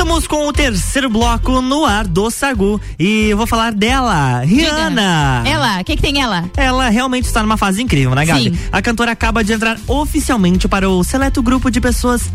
Estamos 0.00 0.26
com 0.26 0.48
o 0.48 0.52
terceiro 0.52 1.10
bloco 1.10 1.60
no 1.60 1.84
ar 1.84 2.06
do 2.06 2.30
Sagu 2.30 2.80
e 2.98 3.28
eu 3.28 3.36
vou 3.36 3.46
falar 3.46 3.70
dela, 3.70 4.40
Rihanna. 4.40 5.42
Ela, 5.44 5.78
o 5.82 5.84
que, 5.84 5.94
que 5.94 6.00
tem 6.00 6.22
ela? 6.22 6.50
Ela 6.56 6.88
realmente 6.88 7.26
está 7.26 7.42
numa 7.42 7.58
fase 7.58 7.82
incrível, 7.82 8.14
né, 8.14 8.24
Gabi? 8.24 8.44
Sim. 8.44 8.58
A 8.72 8.80
cantora 8.80 9.12
acaba 9.12 9.44
de 9.44 9.52
entrar 9.52 9.78
oficialmente 9.86 10.66
para 10.66 10.88
o 10.88 11.04
seleto 11.04 11.42
grupo 11.42 11.70
de 11.70 11.82
pessoas 11.82 12.30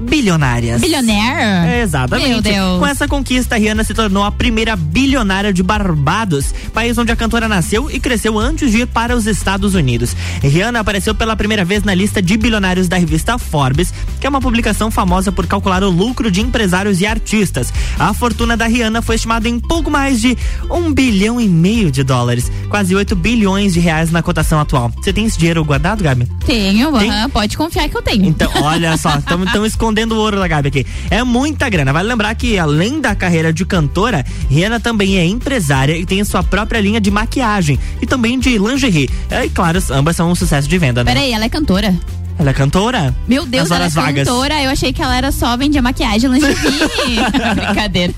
bilionárias. 0.00 0.80
Bilionaire? 0.80 1.82
Exatamente. 1.82 2.28
Meu 2.28 2.40
Deus. 2.40 2.78
Com 2.78 2.86
essa 2.86 3.06
conquista, 3.06 3.56
Rihanna 3.56 3.84
se 3.84 3.94
tornou 3.94 4.24
a 4.24 4.32
primeira 4.32 4.74
bilionária 4.74 5.52
de 5.52 5.62
Barbados, 5.62 6.54
país 6.72 6.96
onde 6.96 7.12
a 7.12 7.16
cantora 7.16 7.48
nasceu 7.48 7.90
e 7.90 8.00
cresceu 8.00 8.38
antes 8.38 8.72
de 8.72 8.78
ir 8.78 8.86
para 8.86 9.14
os 9.14 9.26
Estados 9.26 9.74
Unidos. 9.74 10.16
Rihanna 10.42 10.80
apareceu 10.80 11.14
pela 11.14 11.36
primeira 11.36 11.64
vez 11.64 11.84
na 11.84 11.94
lista 11.94 12.22
de 12.22 12.36
bilionários 12.36 12.88
da 12.88 12.96
revista 12.96 13.38
Forbes, 13.38 13.92
que 14.18 14.26
é 14.26 14.30
uma 14.30 14.40
publicação 14.40 14.90
famosa 14.90 15.30
por 15.30 15.46
calcular 15.46 15.84
o 15.84 15.90
lucro 15.90 16.30
de 16.30 16.40
empresários 16.40 17.00
e 17.00 17.06
artistas. 17.10 17.72
A 17.98 18.14
fortuna 18.14 18.56
da 18.56 18.66
Rihanna 18.66 19.02
foi 19.02 19.16
estimada 19.16 19.48
em 19.48 19.58
pouco 19.58 19.90
mais 19.90 20.20
de 20.20 20.36
um 20.70 20.92
bilhão 20.92 21.40
e 21.40 21.48
meio 21.48 21.90
de 21.90 22.02
dólares, 22.02 22.50
quase 22.68 22.94
8 22.94 23.14
bilhões 23.16 23.74
de 23.74 23.80
reais 23.80 24.10
na 24.10 24.22
cotação 24.22 24.60
atual. 24.60 24.90
Você 24.96 25.12
tem 25.12 25.26
esse 25.26 25.38
dinheiro 25.38 25.64
guardado, 25.64 26.02
Gabi? 26.02 26.26
Tenho, 26.46 26.92
Tem? 26.98 27.28
pode 27.30 27.56
confiar 27.56 27.88
que 27.88 27.96
eu 27.96 28.02
tenho. 28.02 28.24
Então, 28.24 28.50
olha 28.62 28.96
só, 28.96 29.16
estamos 29.18 29.68
escondendo 29.68 30.14
o 30.14 30.18
ouro 30.18 30.38
da 30.38 30.48
Gabi 30.48 30.68
aqui. 30.68 30.86
É 31.10 31.22
muita 31.22 31.68
grana. 31.68 31.92
Vale 31.92 32.08
lembrar 32.08 32.34
que, 32.34 32.58
além 32.58 33.00
da 33.00 33.14
carreira 33.14 33.52
de 33.52 33.64
cantora, 33.64 34.24
Rihanna 34.48 34.80
também 34.80 35.18
é 35.18 35.26
empresária 35.26 35.96
e 35.96 36.06
tem 36.06 36.22
sua 36.24 36.42
própria 36.42 36.80
linha 36.80 37.00
de 37.00 37.10
maquiagem 37.10 37.78
e 38.00 38.06
também 38.06 38.38
de 38.38 38.56
lingerie. 38.58 39.10
É, 39.30 39.44
e 39.44 39.50
claro, 39.50 39.82
ambas 39.90 40.16
são 40.16 40.30
um 40.30 40.34
sucesso 40.34 40.68
de 40.68 40.78
venda, 40.78 41.04
né? 41.04 41.12
Peraí, 41.12 41.32
ela 41.32 41.44
é 41.44 41.48
cantora. 41.48 41.94
Ela 42.40 42.50
é 42.50 42.54
cantora? 42.54 43.14
Meu 43.28 43.44
Deus, 43.44 43.68
Nas 43.68 43.70
ela 43.70 43.80
é 43.80 43.82
horas 43.82 43.94
vagas. 43.94 44.26
cantora. 44.26 44.62
Eu 44.62 44.70
achei 44.70 44.92
que 44.94 45.02
ela 45.02 45.14
era 45.14 45.30
só 45.30 45.56
vendia 45.58 45.82
maquiagem, 45.82 46.30
lingerie. 46.30 46.54
Brincadeira. 47.54 48.14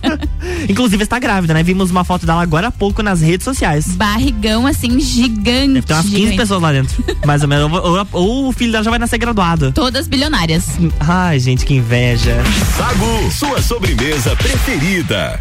Inclusive 0.69 1.03
está 1.03 1.19
grávida, 1.19 1.53
né? 1.53 1.63
Vimos 1.63 1.91
uma 1.91 2.05
foto 2.05 2.25
dela 2.25 2.41
agora 2.43 2.69
há 2.69 2.71
pouco 2.71 3.03
nas 3.03 3.21
redes 3.21 3.45
sociais. 3.45 3.87
Barrigão, 3.97 4.67
assim, 4.67 5.01
gigante. 5.01 5.81
Deve 5.81 5.87
ter 5.87 5.93
umas 5.95 6.05
15 6.05 6.17
gigante. 6.17 6.37
pessoas 6.37 6.63
lá 6.63 6.73
dentro. 6.73 7.05
Mais 7.27 7.43
ou 7.43 7.49
menos. 7.49 7.73
Ou, 7.73 7.99
ou- 7.99 8.07
ou 8.13 8.49
o 8.49 8.53
filho 8.53 8.71
dela 8.73 8.85
já 8.85 8.91
vai 8.91 8.99
nascer 8.99 9.19
graduado. 9.19 9.73
Todas 9.73 10.07
bilionárias. 10.07 10.67
Ai, 11.01 11.39
gente, 11.41 11.65
que 11.67 11.75
inveja. 11.75 12.37
Sagu, 12.77 13.31
sua 13.33 13.61
sobremesa 13.61 14.37
preferida. 14.37 15.41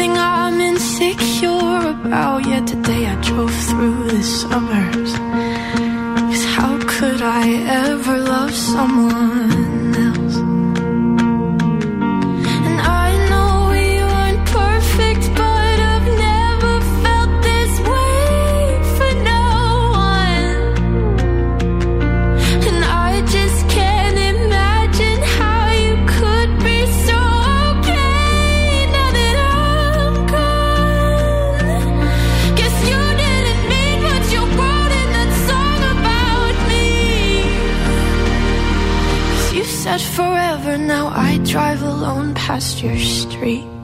She's 0.00 0.08
everything 0.08 0.18
I'm 0.18 0.60
insecure 0.60 1.90
about. 1.90 2.46
Yet 2.46 2.66
today 2.66 3.06
I 3.06 3.20
drove 3.20 3.54
through 3.68 4.08
the 4.08 4.22
suburbs. 4.22 5.12
Cause 5.12 6.44
how 6.56 6.78
could 6.86 7.20
I 7.20 7.48
ever 7.84 8.16
love 8.18 8.54
someone 8.54 9.79
I 41.12 41.38
drive 41.44 41.82
alone 41.82 42.34
past 42.34 42.82
your 42.82 42.96
street. 42.98 43.79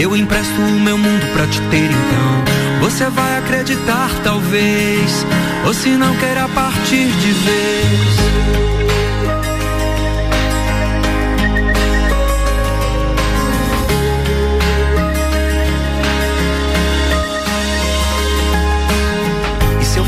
Eu 0.00 0.16
empresto 0.16 0.58
o 0.58 0.80
meu 0.80 0.96
mundo 0.96 1.32
pra 1.34 1.46
te 1.46 1.60
ter 1.70 1.84
então. 1.84 2.80
Você 2.80 3.04
vai 3.10 3.36
acreditar, 3.36 4.08
talvez. 4.24 5.26
Ou 5.66 5.74
se 5.74 5.90
não 5.90 6.16
queira 6.16 6.48
partir 6.48 7.06
de 7.06 7.32
vez. 7.32 8.20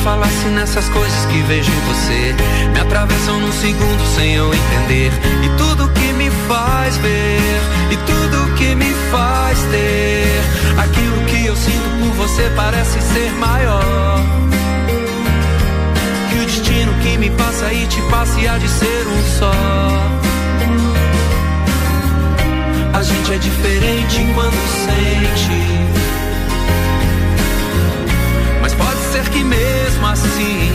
Falasse 0.02 0.48
nessas 0.48 0.88
coisas 0.88 1.24
que 1.26 1.40
vejo 1.42 1.70
em 1.70 1.80
você, 1.86 2.34
me 2.72 2.80
atravessam 2.80 3.38
num 3.38 3.52
segundo 3.52 4.16
sem 4.16 4.34
eu 4.34 4.52
entender. 4.52 5.12
E 5.44 5.48
tudo 5.56 5.88
que 5.92 6.12
me 6.14 6.21
faz 6.52 6.98
ver, 6.98 7.60
e 7.90 7.96
tudo 7.96 8.54
que 8.56 8.74
me 8.74 8.92
faz 9.10 9.58
ter, 9.70 10.42
aquilo 10.78 11.24
que 11.24 11.46
eu 11.46 11.56
sinto 11.56 11.88
por 11.98 12.26
você 12.26 12.50
parece 12.54 13.00
ser 13.00 13.32
maior. 13.32 14.20
Que 16.28 16.38
o 16.40 16.44
destino 16.44 16.92
que 17.02 17.16
me 17.16 17.30
passa 17.30 17.72
e 17.72 17.86
te 17.86 18.02
passa 18.10 18.38
e 18.38 18.46
há 18.46 18.58
de 18.58 18.68
ser 18.68 19.06
um 19.06 19.38
só. 19.38 19.52
A 22.92 23.02
gente 23.02 23.32
é 23.32 23.38
diferente 23.38 24.26
quando 24.34 24.58
sente. 24.84 26.21
Ser 29.12 29.28
que 29.28 29.44
mesmo 29.44 30.06
assim 30.06 30.72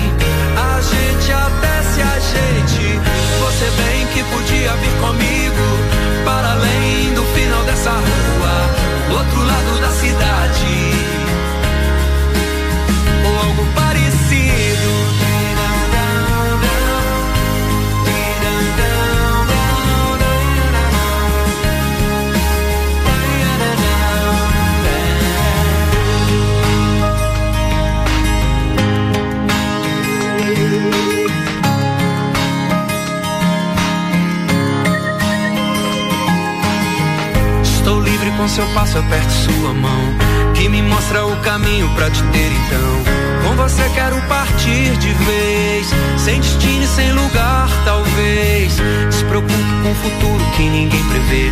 a 0.55 0.79
gente 0.79 1.31
até 1.31 1.81
se 1.81 2.01
ajeite. 2.03 2.99
Você 3.39 3.65
bem 3.81 4.05
que 4.13 4.23
podia 4.25 4.73
vir 4.73 4.91
comigo 5.01 6.23
para 6.23 6.51
além 6.51 7.15
do 7.15 7.23
final 7.33 7.63
dessa 7.63 7.89
rua, 7.89 9.09
do 9.09 9.17
outro 9.17 9.43
lado 9.43 9.81
da 9.81 9.89
cidade. 9.89 11.26
Com 38.37 38.47
seu 38.47 38.65
passo, 38.67 38.99
aperto 38.99 39.31
sua 39.31 39.73
mão. 39.73 40.13
Que 40.53 40.69
me 40.69 40.81
mostra 40.83 41.25
o 41.25 41.35
caminho 41.37 41.89
pra 41.95 42.09
te 42.09 42.21
ter 42.23 42.51
então. 42.51 43.03
Com 43.43 43.55
você 43.55 43.83
quero 43.95 44.21
partir 44.27 44.95
de 44.97 45.13
vez. 45.13 45.87
Sem 46.17 46.39
destino 46.39 46.83
e 46.83 46.87
sem 46.87 47.11
lugar, 47.11 47.67
talvez. 47.83 48.77
Despreocupe 49.09 49.53
com 49.83 49.91
o 49.91 49.95
futuro 49.95 50.51
que 50.55 50.63
ninguém 50.63 51.03
prevê. 51.05 51.51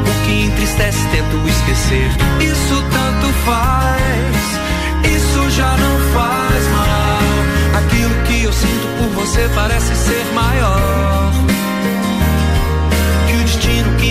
O 0.00 0.26
que 0.26 0.44
entristece, 0.46 1.06
tento 1.08 1.48
esquecer. 1.48 2.10
Isso 2.40 2.82
tanto 2.90 3.32
faz. 3.44 5.14
Isso 5.14 5.50
já 5.50 5.76
não 5.76 5.98
faz 6.12 6.68
mal. 6.68 7.82
Aquilo 7.82 8.14
que 8.24 8.44
eu 8.44 8.52
sinto 8.52 8.88
por 8.98 9.24
você 9.24 9.48
parece 9.54 9.94
ser 9.94 10.24
maior 10.34 11.27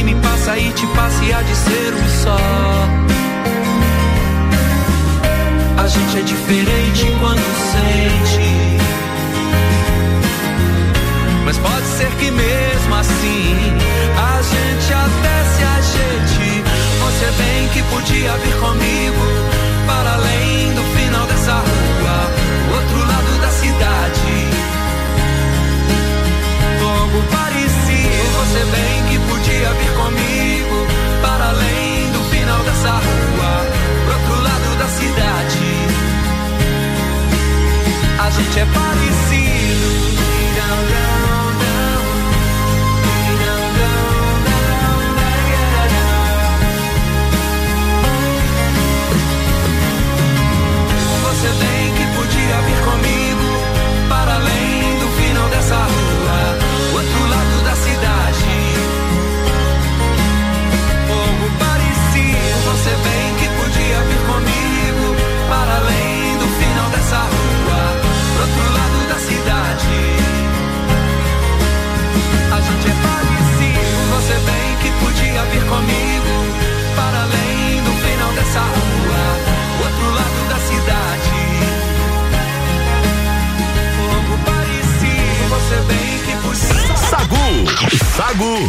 me 0.08 0.16
passa 0.22 0.58
e 0.58 0.72
te 0.72 0.88
passe 0.88 1.26
de 1.26 1.56
ser 1.56 1.94
um 1.94 2.08
só. 2.24 2.38
A 5.84 5.88
gente 5.88 6.18
é 6.18 6.22
diferente 6.22 7.06
quando 7.20 7.44
sente. 7.74 8.50
Mas 11.44 11.58
pode 11.58 11.86
ser 11.98 12.10
que 12.20 12.32
mesmo 12.32 12.96
assim 12.96 13.56
a 14.32 14.42
gente 14.42 14.94
até 14.94 15.36
se 15.54 15.64
gente. 15.98 16.64
Você 17.04 17.28
bem 17.42 17.68
que 17.74 17.84
podia 17.94 18.32
vir 18.38 18.56
comigo 18.62 19.26
para 19.86 20.14
além 20.14 20.74
do 20.74 20.84
final 20.96 21.26
dessa 21.28 21.54
rua, 21.54 22.18
o 22.70 22.76
outro 22.76 23.00
lado 23.12 23.42
da 23.42 23.50
cidade. 23.50 24.34
Como 26.80 27.24
parecia, 27.24 28.24
você 28.38 28.64
bem 28.72 28.97
queria 29.68 29.74
vir 29.74 29.92
comigo 29.96 30.88
para 31.22 31.50
além 31.50 32.12
do 32.12 32.24
final 32.26 32.64
dessa 32.64 32.90
rua, 32.92 33.66
pro 34.06 34.14
outro 34.14 34.44
lado 34.44 34.78
da 34.78 34.88
cidade. 34.88 35.60
A 38.20 38.30
gente 38.30 38.60
é 38.60 38.66
parecido. 38.66 40.08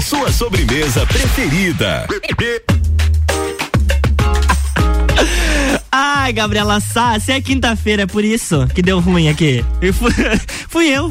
Sua 0.03 0.31
sobremesa 0.31 1.07
preferida. 1.07 2.07
Ai, 5.91 6.33
Gabriela 6.33 6.79
Sassi, 6.79 7.33
é 7.33 7.41
quinta-feira, 7.41 8.03
é 8.03 8.07
por 8.07 8.23
isso 8.23 8.67
que 8.75 8.83
deu 8.83 9.01
ruim 9.01 9.29
aqui. 9.29 9.65
Eu 9.81 9.95
fui, 9.95 10.13
fui 10.69 10.89
eu. 10.89 11.11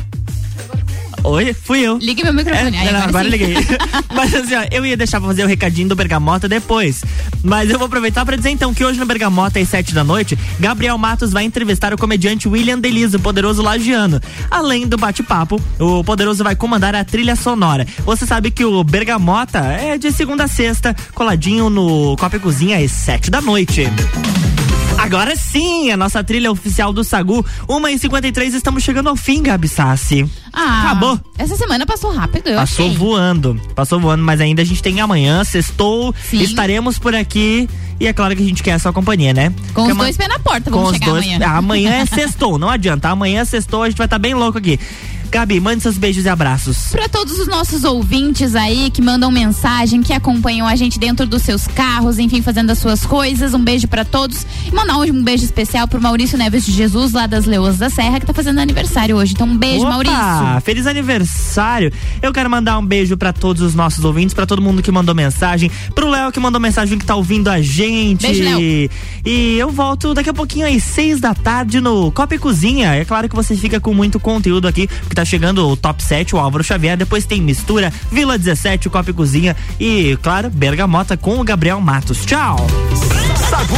Oi, 1.24 1.54
fui 1.54 1.82
eu. 1.82 1.98
Ligue 1.98 2.24
meu 2.24 2.34
microfone. 2.34 2.78
Aí, 2.78 2.92
não, 2.92 3.02
agora 3.02 3.18
agora 3.18 3.30
liguei. 3.30 3.56
Mas 4.14 4.34
assim, 4.34 4.56
ó, 4.56 4.66
eu 4.72 4.86
ia 4.86 4.96
deixar 4.96 5.20
pra 5.20 5.28
fazer 5.28 5.44
o 5.44 5.48
recadinho 5.48 5.90
do 5.90 5.96
Bergamota 5.96 6.48
depois. 6.48 7.04
Mas 7.44 7.70
eu 7.70 7.78
vou 7.78 7.88
aproveitar 7.88 8.26
pra 8.26 8.36
dizer 8.36 8.50
então 8.50 8.74
que 8.74 8.84
hoje 8.84 9.00
no 9.00 9.06
Bergamota, 9.06 9.60
às 9.60 9.70
sete 9.70 9.94
da 9.94 10.04
noite, 10.04 10.38
Gabriel 10.60 10.98
Matos 10.98 11.32
vai 11.32 11.44
entrevistar 11.44 11.94
o 11.94 11.98
comediante 11.98 12.48
William 12.48 12.80
Deliso, 12.80 13.18
o 13.18 13.20
poderoso 13.20 13.62
lagiano. 13.62 14.22
Além 14.50 14.88
do 14.88 14.98
bate-papo, 14.98 15.62
o 15.80 16.04
poderoso 16.04 16.44
vai 16.44 16.56
comandar 16.56 16.96
a 16.96 17.04
trilha 17.04 17.36
sonora. 17.36 17.86
Você 18.06 18.26
sabe 18.26 18.52
que 18.52 18.64
o 18.64 18.84
Bergamota 18.84 19.60
é 19.60 19.98
de 19.98 20.12
segunda 20.12 20.46
a 20.46 20.48
sexta, 20.48 20.96
coladinho 21.14 21.70
no 21.70 22.16
Copa 22.18 22.38
e 22.38 22.40
Cozinha 22.40 22.78
às 22.78 22.92
sete 22.92 23.30
da 23.30 23.42
noite. 23.42 23.88
Agora 24.98 25.36
sim, 25.36 25.92
a 25.92 25.96
nossa 25.98 26.24
trilha 26.24 26.52
oficial 26.52 26.92
do 26.92 27.04
Sagu, 27.04 27.46
1h53, 27.68 28.54
estamos 28.56 28.84
chegando 28.84 29.08
ao 29.10 29.16
fim, 29.16 29.42
Gabi 29.42 29.68
Sassi. 29.68 30.30
Ah, 30.52 30.86
Acabou. 30.86 31.20
Essa 31.38 31.56
semana 31.56 31.86
passou 31.86 32.12
rápido, 32.12 32.48
eu 32.50 32.56
Passou 32.58 32.86
achei. 32.88 32.98
voando, 32.98 33.62
passou 33.76 34.00
voando, 34.00 34.24
mas 34.24 34.42
ainda 34.42 34.62
a 34.62 34.66
gente 34.66 34.82
tem 34.82 35.00
amanhã, 35.00 35.44
sextou, 35.44 36.14
estaremos 36.34 36.98
por 37.00 37.14
aqui 37.16 37.70
e 38.00 38.08
é 38.08 38.12
claro 38.14 38.36
que 38.36 38.44
a 38.44 38.46
gente 38.46 38.62
quer 38.64 38.74
a 38.74 38.80
sua 38.80 38.92
companhia, 38.92 39.34
né? 39.34 39.50
Com 39.74 39.84
Porque 39.86 39.92
os 39.92 39.98
dois 39.98 40.18
pés 40.18 40.30
na 40.30 40.40
porta, 40.40 40.70
com 40.72 40.78
vamos 40.78 40.92
os 40.92 40.98
chegar 40.98 41.12
dois, 41.12 41.24
amanhã. 41.26 41.40
Ah, 41.46 41.58
amanhã 41.58 41.92
é 41.94 42.06
sextou, 42.06 42.58
não 42.58 42.70
adianta, 42.70 43.08
amanhã 43.10 43.42
é 43.42 43.46
sextou, 43.46 43.84
a 43.84 43.90
gente 43.90 43.98
vai 43.98 44.08
estar 44.08 44.20
bem 44.20 44.34
louco 44.34 44.58
aqui. 44.58 44.80
Gabi, 45.30 45.60
mande 45.60 45.82
seus 45.82 45.98
beijos 45.98 46.26
e 46.26 46.30
abraços. 46.30 46.88
Para 46.92 47.08
todos 47.10 47.40
os 47.40 47.48
nossos 47.48 47.84
ouvintes 47.84 48.56
aí 48.56 48.90
que 48.90 49.02
mandam 49.02 49.30
mensagem, 49.30 50.02
que 50.02 50.14
acompanham 50.14 50.68
a 50.68 50.76
gente 50.76 50.98
dentro 50.98 51.26
dos 51.26 51.42
seus 51.42 51.68
carros, 51.68 52.18
enfim, 52.18 52.42
fazendo 52.42 52.72
as 52.72 52.80
suas 52.80 53.06
coisas, 53.06 53.54
um 53.54 53.64
beijo 53.64 53.88
para 53.88 54.06
todos. 54.06 54.46
E 54.66 54.74
mandar 54.74 54.98
hoje 54.98 55.12
um 55.12 55.24
beijo 55.24 55.44
especial 55.44 55.88
pro 55.88 56.02
Maurício 56.02 56.38
Neves 56.38 56.66
de 56.66 56.72
Jesus, 56.72 57.12
lá 57.12 57.28
das 57.28 57.46
Leoas 57.46 57.78
da 57.78 57.90
Serra, 57.90 58.20
que 58.20 58.26
tá 58.26 58.34
fazendo 58.34 58.60
aniversário 58.60 59.16
hoje. 59.16 59.34
Então, 59.34 59.48
um 59.48 59.58
beijo, 59.58 59.82
Opa, 59.82 59.90
Maurício. 59.90 60.62
Feliz 60.64 60.88
aniversário. 60.88 61.92
Eu 62.22 62.32
quero 62.32 62.50
mandar 62.50 62.78
um 62.78 62.86
beijo 62.86 63.18
pra 63.18 63.34
todos 63.34 63.62
os 63.62 63.76
nossos 63.76 64.04
ouvintes, 64.06 64.34
pra 64.34 64.46
todo 64.46 64.62
mundo 64.62 64.82
que 64.82 64.92
mandou 64.92 65.14
mensagem, 65.14 65.70
pro 65.94 66.10
Léo 66.10 66.32
que 66.32 66.40
mandou 66.40 66.60
mensagem 66.60 66.98
que 66.98 67.06
tá 67.06 67.16
ouvindo 67.16 67.50
a 67.50 67.62
gente. 67.62 68.22
Beijo, 68.22 68.44
Léo. 68.44 68.90
E 69.26 69.58
eu 69.58 69.70
volto 69.70 70.14
daqui 70.14 70.30
a 70.30 70.34
pouquinho 70.34 70.68
às 70.68 70.84
seis 70.84 71.20
da 71.20 71.34
tarde 71.34 71.82
no 71.82 72.12
Copa 72.12 72.36
e 72.36 72.40
Cozinha. 72.40 72.94
É 72.96 73.04
claro 73.04 73.28
que 73.28 73.36
você 73.36 73.56
fica 73.56 73.80
com 73.80 73.94
muito 73.94 74.20
conteúdo 74.20 74.68
aqui, 74.68 74.88
porque 74.88 75.16
tá 75.18 75.26
chegando 75.26 75.68
o 75.68 75.76
Top 75.76 76.04
7, 76.04 76.36
o 76.36 76.38
Álvaro 76.38 76.64
Xavier, 76.64 76.96
depois 76.96 77.26
tem 77.26 77.42
Mistura, 77.42 77.92
Vila 78.12 78.38
17, 78.38 78.88
o 78.88 78.92
Copa 78.92 79.10
e 79.10 79.14
Cozinha 79.14 79.56
e, 79.80 80.16
claro, 80.22 80.48
Bergamota 80.48 81.18
com 81.18 81.40
o 81.40 81.44
Gabriel 81.44 81.82
Matos. 81.82 82.24
Tchau! 82.24 82.56
Sagu, 83.50 83.76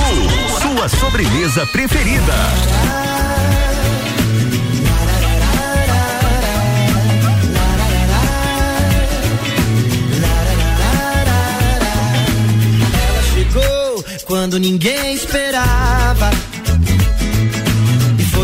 sua 0.61 0.89
sobremesa 0.89 1.65
preferida. 1.67 2.33
Ela 13.07 13.23
chegou 13.33 14.05
quando 14.25 14.59
ninguém 14.59 15.13
esperava. 15.13 16.31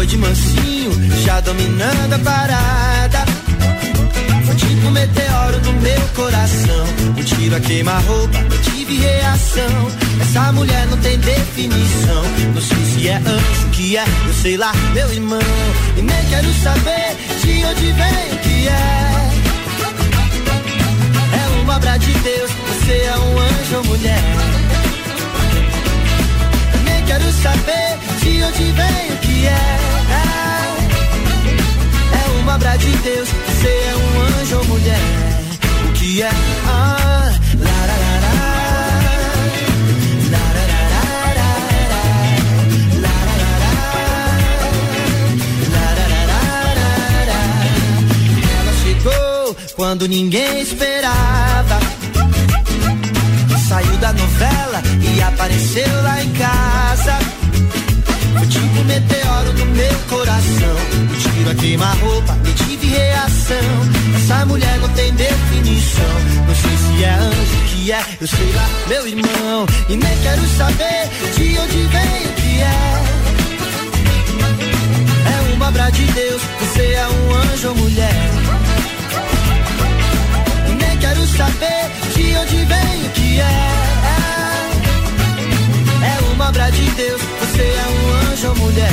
Foi 0.06 0.12
de 0.12 0.18
mansinho, 0.18 0.92
já 1.24 1.40
dominando 1.42 2.14
a 2.14 2.20
parada. 2.20 3.26
Foi 4.46 4.56
tipo 4.56 4.86
um 4.86 4.92
meteoro 4.92 5.60
no 5.66 5.74
meu 5.82 6.02
coração. 6.14 6.86
Um 7.18 7.24
tiro 7.24 7.56
a 7.56 7.60
queima-roupa, 7.60 8.38
eu 8.38 8.62
tive 8.62 9.00
reação. 9.00 9.92
Essa 10.22 10.52
mulher 10.52 10.86
não 10.92 10.98
tem 11.00 11.18
definição. 11.18 12.22
Não 12.54 12.62
sei 12.62 12.86
se 12.86 13.08
é 13.08 13.16
anjo, 13.16 13.70
que 13.72 13.98
é, 13.98 14.06
eu 14.28 14.34
sei 14.36 14.58
lá, 14.58 14.72
meu 14.94 15.12
irmão. 15.12 15.40
E 15.98 16.02
nem 16.04 16.26
quero 16.30 16.54
saber 16.54 17.18
de 17.42 17.66
onde 17.66 17.92
vem 17.94 18.32
o 18.32 18.38
que 18.44 18.68
é. 18.68 19.32
É 21.34 21.62
uma 21.64 21.78
obra 21.78 21.98
de 21.98 22.14
Deus, 22.14 22.52
você 22.52 22.94
é 22.94 23.18
um 23.18 23.40
anjo 23.40 23.78
ou 23.78 23.84
mulher. 23.86 24.65
Quero 27.08 27.32
saber 27.32 27.98
de 28.22 28.44
onde 28.44 28.64
vem 28.72 29.14
o 29.14 29.18
que 29.20 29.48
é. 29.48 29.78
É 32.14 32.40
uma 32.40 32.56
obra 32.56 32.78
de 32.78 32.92
Deus, 32.98 33.30
você 33.30 33.68
é 33.68 33.96
um 33.96 34.22
anjo 34.22 34.58
ou 34.58 34.66
mulher. 34.66 35.00
O 35.90 35.94
que 35.94 36.22
é? 36.22 36.32
Ah, 36.68 37.32
lá, 37.60 37.86
quando 49.76 50.08
ninguém 50.08 50.62
esperava. 50.62 51.80
Saiu 53.68 53.98
da 53.98 54.14
novela 54.14 54.82
e 55.02 55.22
apareceu 55.22 56.02
lá 56.04 56.24
em 56.24 56.32
casa. 56.34 56.65
Meteoro 58.86 59.54
no 59.54 59.66
meu 59.66 60.00
coração. 60.10 60.76
Um 60.94 61.16
tiro 61.18 61.50
a 61.50 61.56
queima-roupa, 61.56 62.38
eu 62.46 62.54
tive 62.54 62.88
reação. 62.88 63.58
Essa 64.16 64.46
mulher 64.46 64.78
não 64.80 64.90
tem 64.90 65.14
definição. 65.14 66.16
Não 66.48 66.56
sei 66.56 66.78
se 66.78 67.04
é 67.04 67.10
anjo, 67.10 67.58
que 67.68 67.92
é, 67.92 68.04
eu 68.22 68.28
sei 68.28 68.52
lá, 68.54 68.70
meu 68.88 69.08
irmão. 69.08 69.66
E 69.90 69.96
nem 69.96 70.18
quero 70.22 70.48
saber 70.58 71.10
de 71.36 71.58
onde 71.60 71.78
vem 71.88 72.26
o 72.26 72.34
que 72.36 72.62
é. 72.62 73.16
É 75.28 75.54
uma 75.56 75.68
obra 75.68 75.90
de 75.90 76.04
Deus, 76.14 76.42
você 76.60 76.94
é 76.94 77.08
um 77.08 77.36
anjo 77.36 77.70
ou 77.70 77.76
mulher. 77.76 78.32
E 80.70 80.72
nem 80.74 80.98
quero 80.98 81.26
saber 81.28 81.92
de 82.16 82.36
onde 82.38 82.66
vem 82.66 83.06
o 83.06 83.10
que 83.12 83.40
é. 83.40 83.76
É 86.04 86.34
uma 86.34 86.50
obra 86.50 86.70
de 86.72 86.84
Deus, 86.92 87.22
você 87.22 87.64
é 87.64 87.88
um 87.88 88.05
anjo 88.36 88.50
ou 88.50 88.56
mulher. 88.56 88.92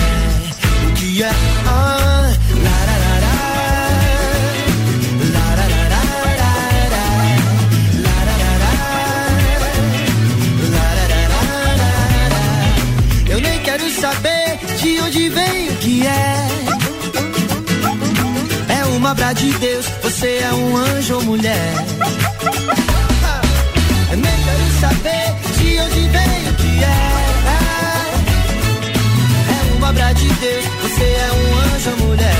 O 0.86 0.92
que 0.94 1.22
é? 1.22 1.30
Ah, 1.66 2.32
lá, 2.64 2.78
lá, 2.88 2.96
lá, 3.02 3.14
lá. 3.24 3.34
Lá, 5.34 5.46
lá, 5.58 5.66
lá, 5.72 5.82
lá, 5.92 6.02
lá, 6.40 6.52
lá. 6.92 7.04
Lá, 8.04 8.16
lá, 8.28 8.34
lá, 8.42 8.52
lá. 8.62 8.72
Lá, 10.72 10.86
lá, 10.96 11.04
lá, 11.12 11.20
lá, 11.32 11.42
lá, 11.80 11.90
lá. 12.32 12.42
Eu 13.30 13.38
nem 13.40 13.58
quero 13.60 13.90
saber 14.00 14.58
de 14.80 15.00
onde 15.00 15.28
vem 15.28 15.68
o 15.70 15.76
que 15.76 16.06
é 16.06 16.42
obra 29.92 30.12
de 30.14 30.28
Deus. 30.28 30.64
Você 30.82 31.04
é 31.04 31.30
um 31.32 31.58
anjo, 31.58 31.90
mulher. 32.04 32.34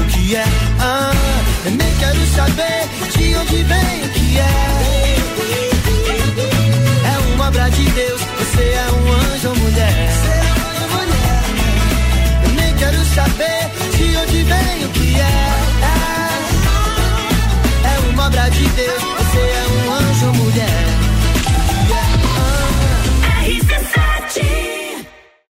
O 0.00 0.04
que 0.06 0.36
é? 0.36 0.44
Ah, 0.78 1.12
nem 1.64 1.94
quero 1.98 2.26
saber 2.34 2.88
de 3.16 3.34
onde 3.34 3.62
vem 3.64 4.04
o 4.04 4.08
que 4.10 4.38
é. 4.38 5.16
É 7.12 7.34
uma 7.34 7.48
obra 7.48 7.68
de 7.70 7.90
Deus. 7.90 8.20
Você 8.38 8.62
é 8.62 8.86
um 8.92 9.12
anjo, 9.12 9.60
mulher. 9.60 10.10
Você 10.10 10.30
é 10.30 10.52
um 10.56 10.62
anjo, 10.70 10.86
mulher. 10.94 11.42
Eu 12.44 12.50
nem 12.52 12.74
quero 12.76 13.04
saber 13.04 13.70
de 13.96 14.16
onde 14.16 14.42
vem 14.44 14.84
o 14.84 14.88
que 14.90 15.20
é. 15.20 15.69